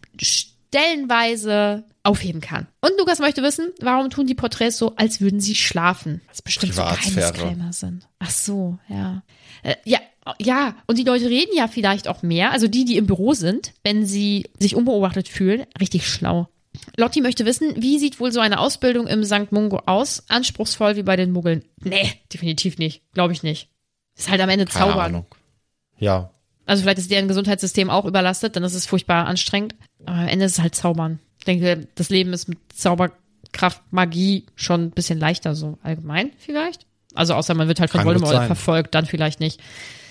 [0.71, 2.67] stellenweise aufheben kann.
[2.81, 6.23] Und Lukas möchte wissen, warum tun die Porträts so, als würden sie schlafen?
[6.29, 8.09] Was bestimmt so Geheimniskrämer sind.
[8.21, 9.23] Ach so, ja.
[9.63, 9.99] Äh, ja,
[10.39, 13.73] ja, und die Leute reden ja vielleicht auch mehr, also die, die im Büro sind,
[13.83, 16.49] wenn sie sich unbeobachtet fühlen, richtig schlau.
[16.97, 19.51] Lotti möchte wissen, wie sieht wohl so eine Ausbildung im St.
[19.51, 20.23] Mungo aus?
[20.29, 21.65] Anspruchsvoll wie bei den Muggeln?
[21.83, 23.03] Nee, definitiv nicht.
[23.13, 23.69] Glaube ich nicht.
[24.17, 24.93] Ist halt am Ende Zaubern.
[24.93, 25.27] Keine Ahnung.
[25.99, 26.31] Ja,
[26.71, 29.75] Also vielleicht ist deren Gesundheitssystem auch überlastet, dann ist es furchtbar anstrengend.
[30.07, 31.19] Aber am Ende ist es halt Zaubern.
[31.41, 36.87] Ich denke, das Leben ist mit Zauberkraft, Magie schon ein bisschen leichter, so allgemein vielleicht.
[37.13, 39.61] Also außer man wird halt von Kann Voldemort verfolgt, dann vielleicht nicht.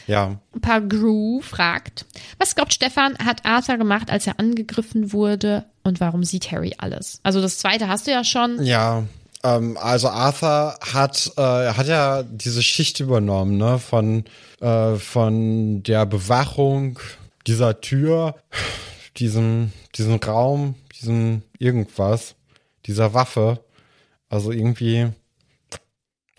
[0.05, 0.41] Ja.
[0.59, 2.05] Pagru fragt,
[2.39, 7.21] was glaubt Stefan, hat Arthur gemacht, als er angegriffen wurde und warum sieht Harry alles?
[7.23, 8.61] Also das zweite hast du ja schon.
[8.65, 9.05] Ja.
[9.43, 13.79] Ähm, also Arthur hat, äh, hat ja diese Schicht übernommen, ne?
[13.79, 14.25] Von,
[14.59, 16.99] äh, von der Bewachung
[17.47, 18.35] dieser Tür,
[19.17, 22.35] diesem, diesem Raum, diesem irgendwas,
[22.85, 23.63] dieser Waffe.
[24.29, 25.07] Also irgendwie,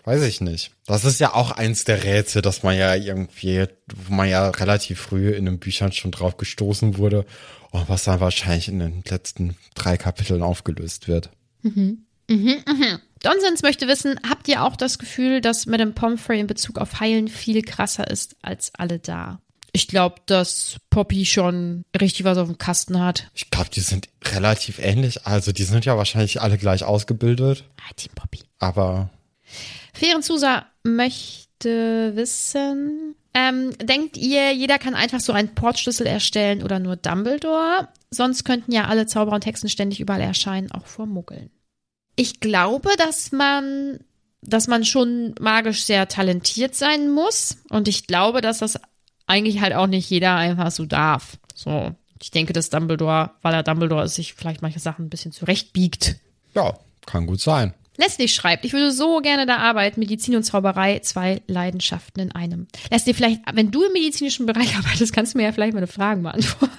[0.03, 0.71] weiß ich nicht.
[0.85, 3.65] Das ist ja auch eins der Rätsel, dass man ja irgendwie,
[4.07, 7.25] wo man ja relativ früh in den Büchern schon drauf gestoßen wurde
[7.71, 11.29] und was dann wahrscheinlich in den letzten drei Kapiteln aufgelöst wird.
[13.23, 17.27] Donsens möchte wissen, habt ihr auch das Gefühl, dass Madame Pomfrey in Bezug auf Heilen
[17.27, 19.39] viel krasser ist als alle da?
[19.73, 23.29] Ich glaube, dass Poppy schon richtig was auf dem Kasten hat.
[23.33, 25.25] Ich glaube, die sind relativ ähnlich.
[25.25, 27.63] Also die sind ja wahrscheinlich alle gleich ausgebildet.
[27.77, 28.39] Ah, Team Poppy.
[28.59, 29.09] Aber
[29.93, 36.97] Fehrenzusa möchte wissen, ähm, denkt ihr, jeder kann einfach so einen Portschlüssel erstellen oder nur
[36.97, 37.87] Dumbledore?
[38.09, 41.49] Sonst könnten ja alle Zauberer und Hexen ständig überall erscheinen, auch vor Muggeln.
[42.21, 43.99] Ich glaube, dass man,
[44.43, 47.57] dass man schon magisch sehr talentiert sein muss.
[47.71, 48.79] Und ich glaube, dass das
[49.25, 51.39] eigentlich halt auch nicht jeder einfach so darf.
[51.55, 51.95] So.
[52.21, 56.17] Ich denke, dass Dumbledore, weil er Dumbledore ist, sich vielleicht manche Sachen ein bisschen zurechtbiegt.
[56.53, 57.73] ja, kann gut sein.
[57.97, 62.67] Leslie schreibt, ich würde so gerne da arbeiten, Medizin und Zauberei, zwei Leidenschaften in einem.
[62.91, 66.21] Leslie, vielleicht, wenn du im medizinischen Bereich arbeitest, kannst du mir ja vielleicht meine Fragen
[66.21, 66.77] beantworten.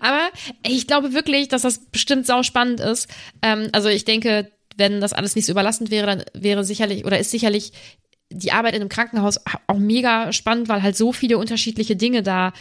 [0.00, 0.30] Aber
[0.66, 3.08] ich glaube wirklich, dass das bestimmt sau spannend ist.
[3.42, 7.18] Ähm, also ich denke, wenn das alles nicht so überlassend wäre, dann wäre sicherlich oder
[7.18, 7.72] ist sicherlich
[8.30, 12.52] die Arbeit in einem Krankenhaus auch mega spannend, weil halt so viele unterschiedliche Dinge da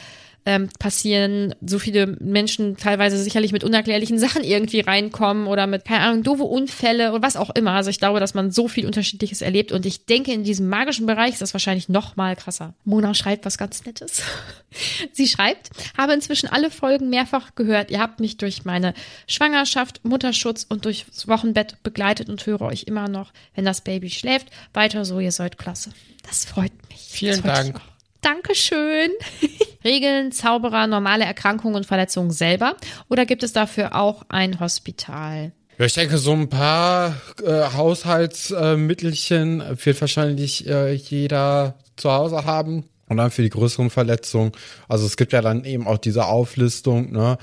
[0.45, 6.01] ähm, passieren, so viele Menschen teilweise sicherlich mit unerklärlichen Sachen irgendwie reinkommen oder mit, keine
[6.01, 7.71] Ahnung, doofe Unfälle oder was auch immer.
[7.71, 11.07] Also ich glaube, dass man so viel Unterschiedliches erlebt und ich denke, in diesem magischen
[11.07, 12.73] Bereich ist das wahrscheinlich noch mal krasser.
[12.83, 14.21] Mona schreibt was ganz Nettes.
[15.13, 17.89] Sie schreibt, habe inzwischen alle Folgen mehrfach gehört.
[17.89, 18.93] Ihr habt mich durch meine
[19.27, 24.47] Schwangerschaft, Mutterschutz und durchs Wochenbett begleitet und höre euch immer noch, wenn das Baby schläft.
[24.73, 25.91] Weiter so, ihr seid klasse.
[26.27, 26.99] Das freut mich.
[26.99, 27.79] Vielen Dank.
[28.21, 29.11] Dankeschön.
[29.85, 32.75] Regeln Zauberer normale Erkrankungen und Verletzungen selber
[33.07, 35.51] oder gibt es dafür auch ein Hospital?
[35.77, 42.85] Ja, ich denke, so ein paar äh, Haushaltsmittelchen wird wahrscheinlich äh, jeder zu Hause haben.
[43.07, 44.51] Und dann für die größeren Verletzungen.
[44.87, 47.37] Also es gibt ja dann eben auch diese Auflistung, ne?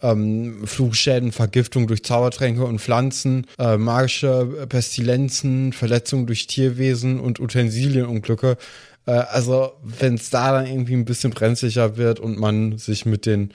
[0.00, 8.58] Ähm, Flugschäden, Vergiftung durch Zaubertränke und Pflanzen, äh, magische Pestilenzen, Verletzungen durch Tierwesen und Utensilienunglücke.
[9.08, 13.26] Äh, also wenn es da dann irgendwie ein bisschen brenzlicher wird und man sich mit
[13.26, 13.52] den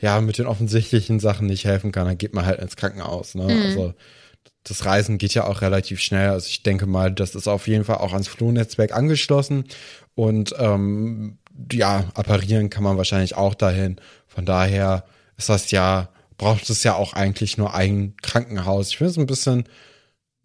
[0.00, 3.34] ja, mit den offensichtlichen Sachen nicht helfen kann, dann geht man halt ins Krankenhaus.
[3.34, 3.46] Ne?
[3.64, 3.92] Also
[4.62, 6.30] das Reisen geht ja auch relativ schnell.
[6.30, 9.64] Also ich denke mal, das ist auf jeden Fall auch ans Flohnetzwerk angeschlossen.
[10.14, 11.38] Und ähm,
[11.72, 13.96] ja, apparieren kann man wahrscheinlich auch dahin.
[14.28, 15.04] Von daher
[15.36, 18.90] ist das ja, braucht es ja auch eigentlich nur ein Krankenhaus.
[18.90, 19.64] Ich finde es ein bisschen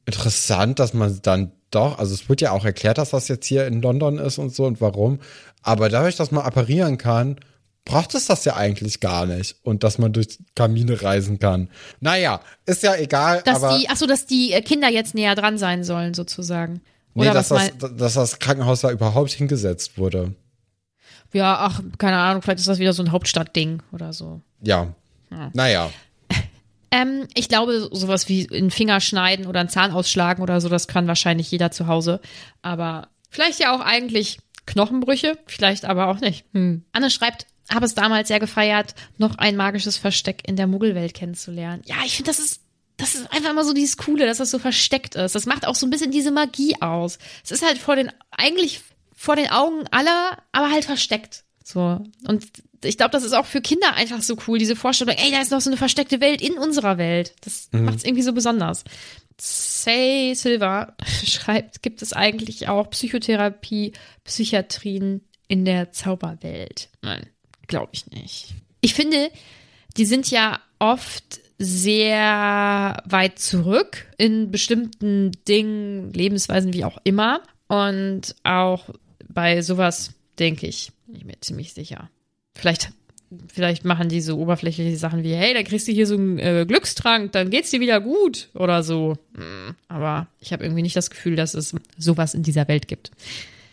[0.07, 3.67] interessant, dass man dann doch, also es wird ja auch erklärt, dass das jetzt hier
[3.67, 5.19] in London ist und so und warum.
[5.61, 7.37] Aber dadurch, dass man apparieren kann,
[7.85, 9.57] braucht es das ja eigentlich gar nicht.
[9.63, 11.69] Und dass man durch Kamine reisen kann.
[11.99, 15.35] Naja, ist ja egal, Dass aber die, ach so, dass die äh, Kinder jetzt näher
[15.35, 16.81] dran sein sollen, sozusagen.
[17.13, 20.33] nee, Oder dass, was das, dass das Krankenhaus da überhaupt hingesetzt wurde.
[21.33, 24.41] Ja, ach, keine Ahnung, vielleicht ist das wieder so ein Hauptstadtding oder so.
[24.61, 24.93] Ja.
[25.53, 25.89] Naja.
[26.93, 30.87] Ähm, ich glaube, sowas wie einen Finger schneiden oder einen Zahn ausschlagen oder so, das
[30.87, 32.21] kann wahrscheinlich jeder zu Hause.
[32.61, 34.37] Aber vielleicht ja auch eigentlich
[34.67, 36.45] Knochenbrüche, vielleicht aber auch nicht.
[36.53, 36.85] Hm.
[36.91, 41.81] Anne schreibt, habe es damals sehr gefeiert, noch ein magisches Versteck in der Muggelwelt kennenzulernen.
[41.85, 42.61] Ja, ich finde, das ist
[42.97, 45.33] das ist einfach immer so dieses Coole, dass das so versteckt ist.
[45.33, 47.17] Das macht auch so ein bisschen diese Magie aus.
[47.43, 48.81] Es ist halt vor den, eigentlich
[49.15, 51.43] vor den Augen aller, aber halt versteckt.
[51.63, 52.03] So.
[52.27, 52.45] Und
[52.83, 55.51] ich glaube, das ist auch für Kinder einfach so cool, diese Vorstellung, ey, da ist
[55.51, 57.33] noch so eine versteckte Welt in unserer Welt.
[57.41, 58.83] Das macht es irgendwie so besonders.
[59.39, 66.89] Say Silva schreibt, gibt es eigentlich auch Psychotherapie, Psychiatrien in der Zauberwelt?
[67.01, 67.27] Nein,
[67.67, 68.53] glaube ich nicht.
[68.81, 69.31] Ich finde,
[69.97, 77.41] die sind ja oft sehr weit zurück in bestimmten Dingen, Lebensweisen, wie auch immer.
[77.67, 78.89] Und auch
[79.27, 82.09] bei sowas, denke ich, bin ich mir ziemlich sicher.
[82.55, 82.91] Vielleicht,
[83.51, 86.65] vielleicht machen die so oberflächliche Sachen wie, hey, da kriegst du hier so einen äh,
[86.67, 89.17] Glückstrank, dann geht's dir wieder gut oder so.
[89.35, 93.11] Hm, Aber ich habe irgendwie nicht das Gefühl, dass es sowas in dieser Welt gibt.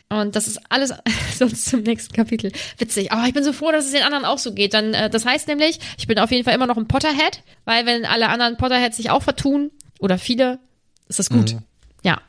[0.09, 0.93] Und das ist alles
[1.39, 2.51] sonst zum nächsten Kapitel.
[2.79, 3.13] Witzig.
[3.13, 4.75] Aber ich bin so froh, dass es den anderen auch so geht.
[4.75, 7.87] Dann, äh, das heißt nämlich, ich bin auf jeden Fall immer noch ein Potterhead, weil
[7.87, 9.71] wenn alle anderen Potterheads sich auch vertun,
[10.01, 10.59] oder viele,
[11.09, 11.53] ist das gut.
[11.55, 11.63] Mhm.
[12.03, 12.21] Ja.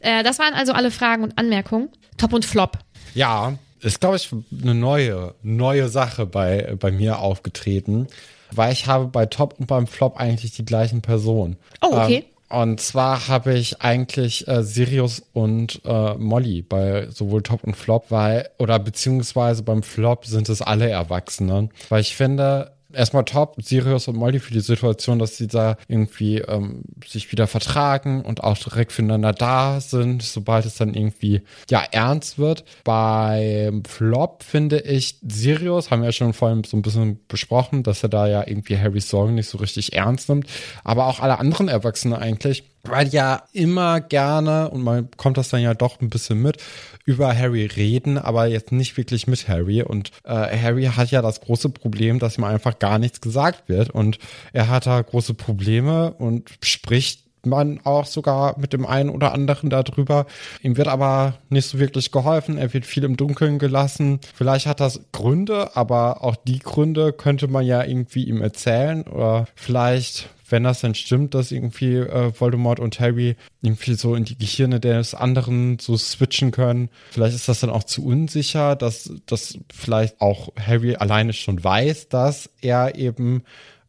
[0.00, 1.88] Äh, das waren also alle Fragen und Anmerkungen.
[2.18, 2.78] Top und Flop.
[3.14, 4.30] Ja, ist, glaube ich,
[4.62, 8.08] eine neue, neue Sache bei, bei mir aufgetreten.
[8.50, 11.56] Weil ich habe bei Top und beim Flop eigentlich die gleichen Personen.
[11.80, 12.24] Oh, okay.
[12.50, 17.74] Ähm, und zwar habe ich eigentlich äh, Sirius und äh, Molly bei sowohl Top und
[17.74, 21.70] Flop, weil, oder beziehungsweise beim Flop sind es alle Erwachsenen.
[21.88, 26.38] Weil ich finde, erstmal top, Sirius und Molly für die Situation, dass sie da irgendwie
[26.38, 31.82] ähm, sich wieder vertragen und auch direkt füreinander da sind, sobald es dann irgendwie ja
[31.90, 32.64] ernst wird.
[32.84, 38.02] Beim Flop finde ich Sirius, haben wir ja schon vorhin so ein bisschen besprochen, dass
[38.02, 40.46] er da ja irgendwie Harrys Sorgen nicht so richtig ernst nimmt,
[40.82, 45.60] aber auch alle anderen Erwachsenen eigentlich weil ja immer gerne, und man kommt das dann
[45.60, 46.58] ja doch ein bisschen mit,
[47.04, 49.82] über Harry reden, aber jetzt nicht wirklich mit Harry.
[49.82, 53.90] Und äh, Harry hat ja das große Problem, dass ihm einfach gar nichts gesagt wird.
[53.90, 54.18] Und
[54.52, 59.70] er hat da große Probleme und spricht man auch sogar mit dem einen oder anderen
[59.70, 60.26] darüber.
[60.62, 62.58] Ihm wird aber nicht so wirklich geholfen.
[62.58, 64.20] Er wird viel im Dunkeln gelassen.
[64.34, 69.46] Vielleicht hat das Gründe, aber auch die Gründe könnte man ja irgendwie ihm erzählen oder
[69.54, 74.36] vielleicht wenn das dann stimmt, dass irgendwie äh, Voldemort und Harry irgendwie so in die
[74.36, 79.58] Gehirne des anderen so switchen können, vielleicht ist das dann auch zu unsicher, dass, dass
[79.72, 83.42] vielleicht auch Harry alleine schon weiß, dass er eben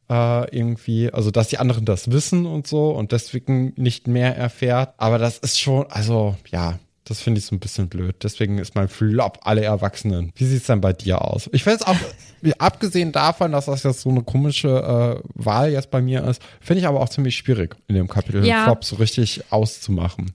[0.09, 4.93] äh, irgendwie, also dass die anderen das wissen und so und deswegen nicht mehr erfährt.
[4.97, 8.15] Aber das ist schon, also ja, das finde ich so ein bisschen blöd.
[8.23, 10.31] Deswegen ist mein Flop alle Erwachsenen.
[10.35, 11.49] Wie sieht es denn bei dir aus?
[11.53, 11.95] Ich finde es auch,
[12.57, 16.81] abgesehen davon, dass das jetzt so eine komische äh, Wahl jetzt bei mir ist, finde
[16.81, 18.63] ich aber auch ziemlich schwierig, in dem Kapitel ja.
[18.65, 20.31] Flop so richtig auszumachen.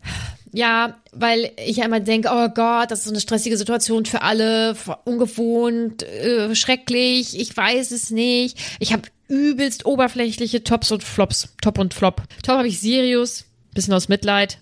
[0.52, 4.22] Ja, weil ich ja immer denke, oh Gott, das ist so eine stressige Situation für
[4.22, 8.58] alle, ungewohnt, äh, schrecklich, ich weiß es nicht.
[8.80, 11.54] Ich habe übelst oberflächliche Tops und Flops.
[11.62, 12.22] Top und Flop.
[12.42, 14.58] Top habe ich Sirius, bisschen aus Mitleid,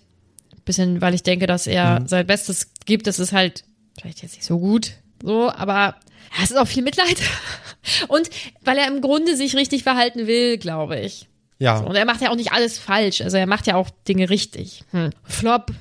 [0.63, 2.07] bisschen, weil ich denke, dass er mhm.
[2.07, 3.07] sein Bestes gibt.
[3.07, 3.65] Das ist halt
[3.99, 5.95] vielleicht jetzt nicht so gut, so, aber
[6.41, 7.19] es ist auch viel Mitleid.
[8.07, 8.29] Und
[8.61, 11.27] weil er im Grunde sich richtig verhalten will, glaube ich.
[11.57, 11.79] Ja.
[11.79, 13.19] So, und er macht ja auch nicht alles falsch.
[13.19, 14.83] Also er macht ja auch Dinge richtig.
[14.91, 15.09] Hm.
[15.23, 15.73] Flop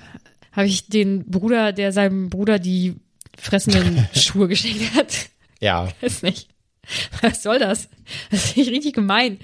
[0.50, 2.96] habe ich den Bruder, der seinem Bruder die
[3.38, 5.28] fressenden Schuhe geschenkt hat.
[5.60, 5.88] Ja.
[6.00, 6.48] Weiß nicht.
[7.22, 7.88] Was soll das?
[8.30, 9.38] Das ist nicht richtig gemein.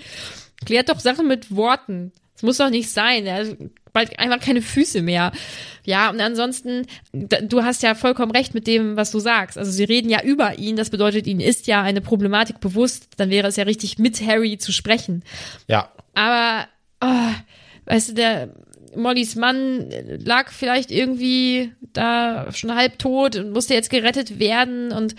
[0.64, 2.12] Klärt doch Sachen mit Worten.
[2.34, 3.26] Das muss doch nicht sein.
[3.26, 3.56] Er hat
[3.92, 5.32] bald einfach keine Füße mehr.
[5.84, 9.56] Ja, und ansonsten, du hast ja vollkommen recht mit dem, was du sagst.
[9.56, 10.76] Also sie reden ja über ihn.
[10.76, 13.08] Das bedeutet, ihnen ist ja eine Problematik bewusst.
[13.16, 15.22] Dann wäre es ja richtig, mit Harry zu sprechen.
[15.68, 15.90] Ja.
[16.14, 16.66] Aber,
[17.00, 17.34] oh,
[17.84, 18.48] weißt du, der
[18.96, 19.90] Mollys Mann
[20.24, 25.14] lag vielleicht irgendwie da schon halb tot und musste jetzt gerettet werden und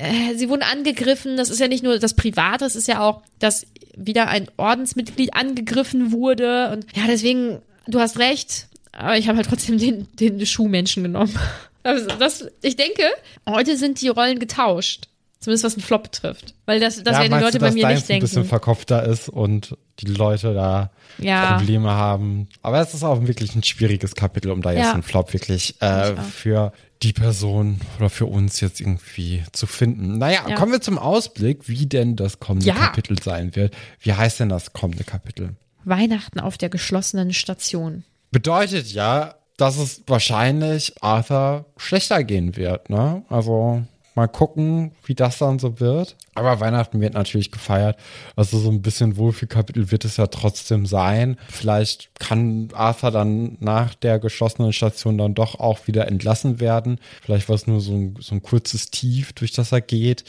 [0.00, 1.36] äh, sie wurden angegriffen.
[1.36, 5.34] Das ist ja nicht nur das Private, es ist ja auch, dass wieder ein Ordensmitglied
[5.34, 6.70] angegriffen wurde.
[6.70, 11.36] Und ja, deswegen, du hast recht, aber ich habe halt trotzdem den, den Schuhmenschen genommen.
[11.82, 13.04] Also das, ich denke,
[13.48, 15.08] heute sind die Rollen getauscht.
[15.38, 16.54] Zumindest was einen Flop betrifft.
[16.66, 18.26] Weil das, das ja, werden die Leute du, bei mir nicht denken.
[18.26, 21.56] ein bisschen verkopfter ist und die Leute da ja.
[21.56, 22.48] Probleme haben.
[22.60, 24.92] Aber es ist auch wirklich ein schwieriges Kapitel, um da jetzt ja.
[24.92, 30.18] einen Flop wirklich äh, für die Person oder für uns jetzt irgendwie zu finden.
[30.18, 30.54] Naja, ja.
[30.54, 32.74] kommen wir zum Ausblick, wie denn das kommende ja.
[32.74, 33.74] Kapitel sein wird.
[34.00, 35.56] Wie heißt denn das kommende Kapitel?
[35.84, 38.04] Weihnachten auf der geschlossenen Station.
[38.30, 43.24] Bedeutet ja, dass es wahrscheinlich Arthur schlechter gehen wird, ne?
[43.28, 43.82] Also
[44.14, 46.16] Mal gucken, wie das dann so wird.
[46.34, 47.96] Aber Weihnachten wird natürlich gefeiert.
[48.34, 51.36] Also so ein bisschen Wohlfühlkapitel wird es ja trotzdem sein.
[51.48, 56.98] Vielleicht kann Arthur dann nach der geschlossenen Station dann doch auch wieder entlassen werden.
[57.22, 60.24] Vielleicht war es nur so ein, so ein kurzes Tief, durch das er geht.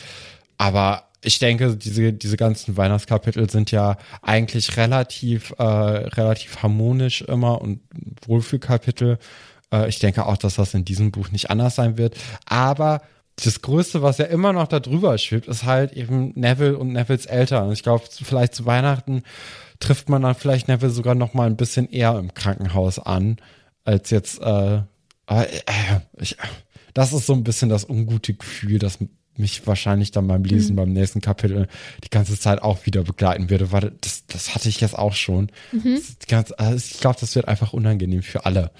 [0.57, 7.61] Aber ich denke, diese, diese ganzen Weihnachtskapitel sind ja eigentlich relativ, äh, relativ harmonisch immer
[7.61, 7.82] und
[8.25, 9.17] Wohlfühlkapitel.
[9.71, 12.15] Äh, ich denke auch, dass das in diesem Buch nicht anders sein wird.
[12.45, 13.01] Aber
[13.36, 17.25] das Größte, was ja immer noch da drüber schwebt, ist halt eben Neville und Nevilles
[17.25, 17.71] Eltern.
[17.71, 19.23] Ich glaube, vielleicht zu Weihnachten
[19.79, 23.38] trifft man dann vielleicht Neville sogar noch mal ein bisschen eher im Krankenhaus an,
[23.84, 24.82] als jetzt, äh,
[25.27, 25.45] äh,
[26.19, 26.38] ich,
[26.93, 28.99] das ist so ein bisschen das ungute Gefühl, das
[29.38, 30.77] mich wahrscheinlich dann beim Lesen mhm.
[30.77, 31.67] beim nächsten Kapitel
[32.03, 35.51] die ganze Zeit auch wieder begleiten würde, weil das, das hatte ich jetzt auch schon.
[35.71, 35.99] Mhm.
[36.27, 38.71] Ganze, also ich glaube, das wird einfach unangenehm für alle.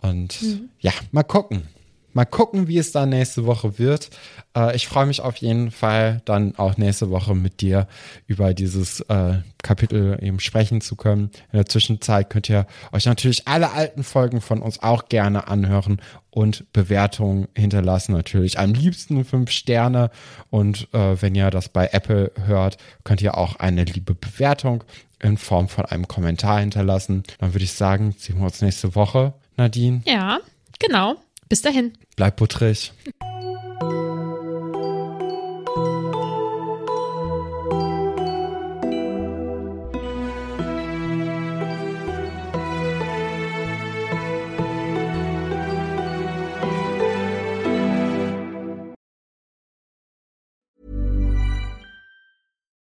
[0.00, 0.70] Und mhm.
[0.80, 1.68] ja, mal gucken
[2.12, 4.10] Mal gucken, wie es dann nächste Woche wird.
[4.56, 7.86] Äh, ich freue mich auf jeden Fall, dann auch nächste Woche mit dir
[8.26, 11.30] über dieses äh, Kapitel eben sprechen zu können.
[11.52, 16.00] In der Zwischenzeit könnt ihr euch natürlich alle alten Folgen von uns auch gerne anhören
[16.30, 18.12] und Bewertungen hinterlassen.
[18.12, 20.10] Natürlich am liebsten fünf Sterne.
[20.50, 24.84] Und äh, wenn ihr das bei Apple hört, könnt ihr auch eine liebe Bewertung
[25.20, 27.22] in Form von einem Kommentar hinterlassen.
[27.38, 30.02] Dann würde ich sagen, sehen wir uns nächste Woche, Nadine.
[30.06, 30.38] Ja,
[30.78, 31.16] genau.
[31.50, 31.92] Bis dahin.
[32.16, 32.92] Bleib puttrig.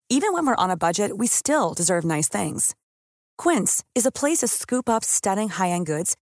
[0.10, 2.74] Even when we're on a budget, we still deserve nice things.
[3.38, 6.18] Quince is a place to scoop up stunning high-end goods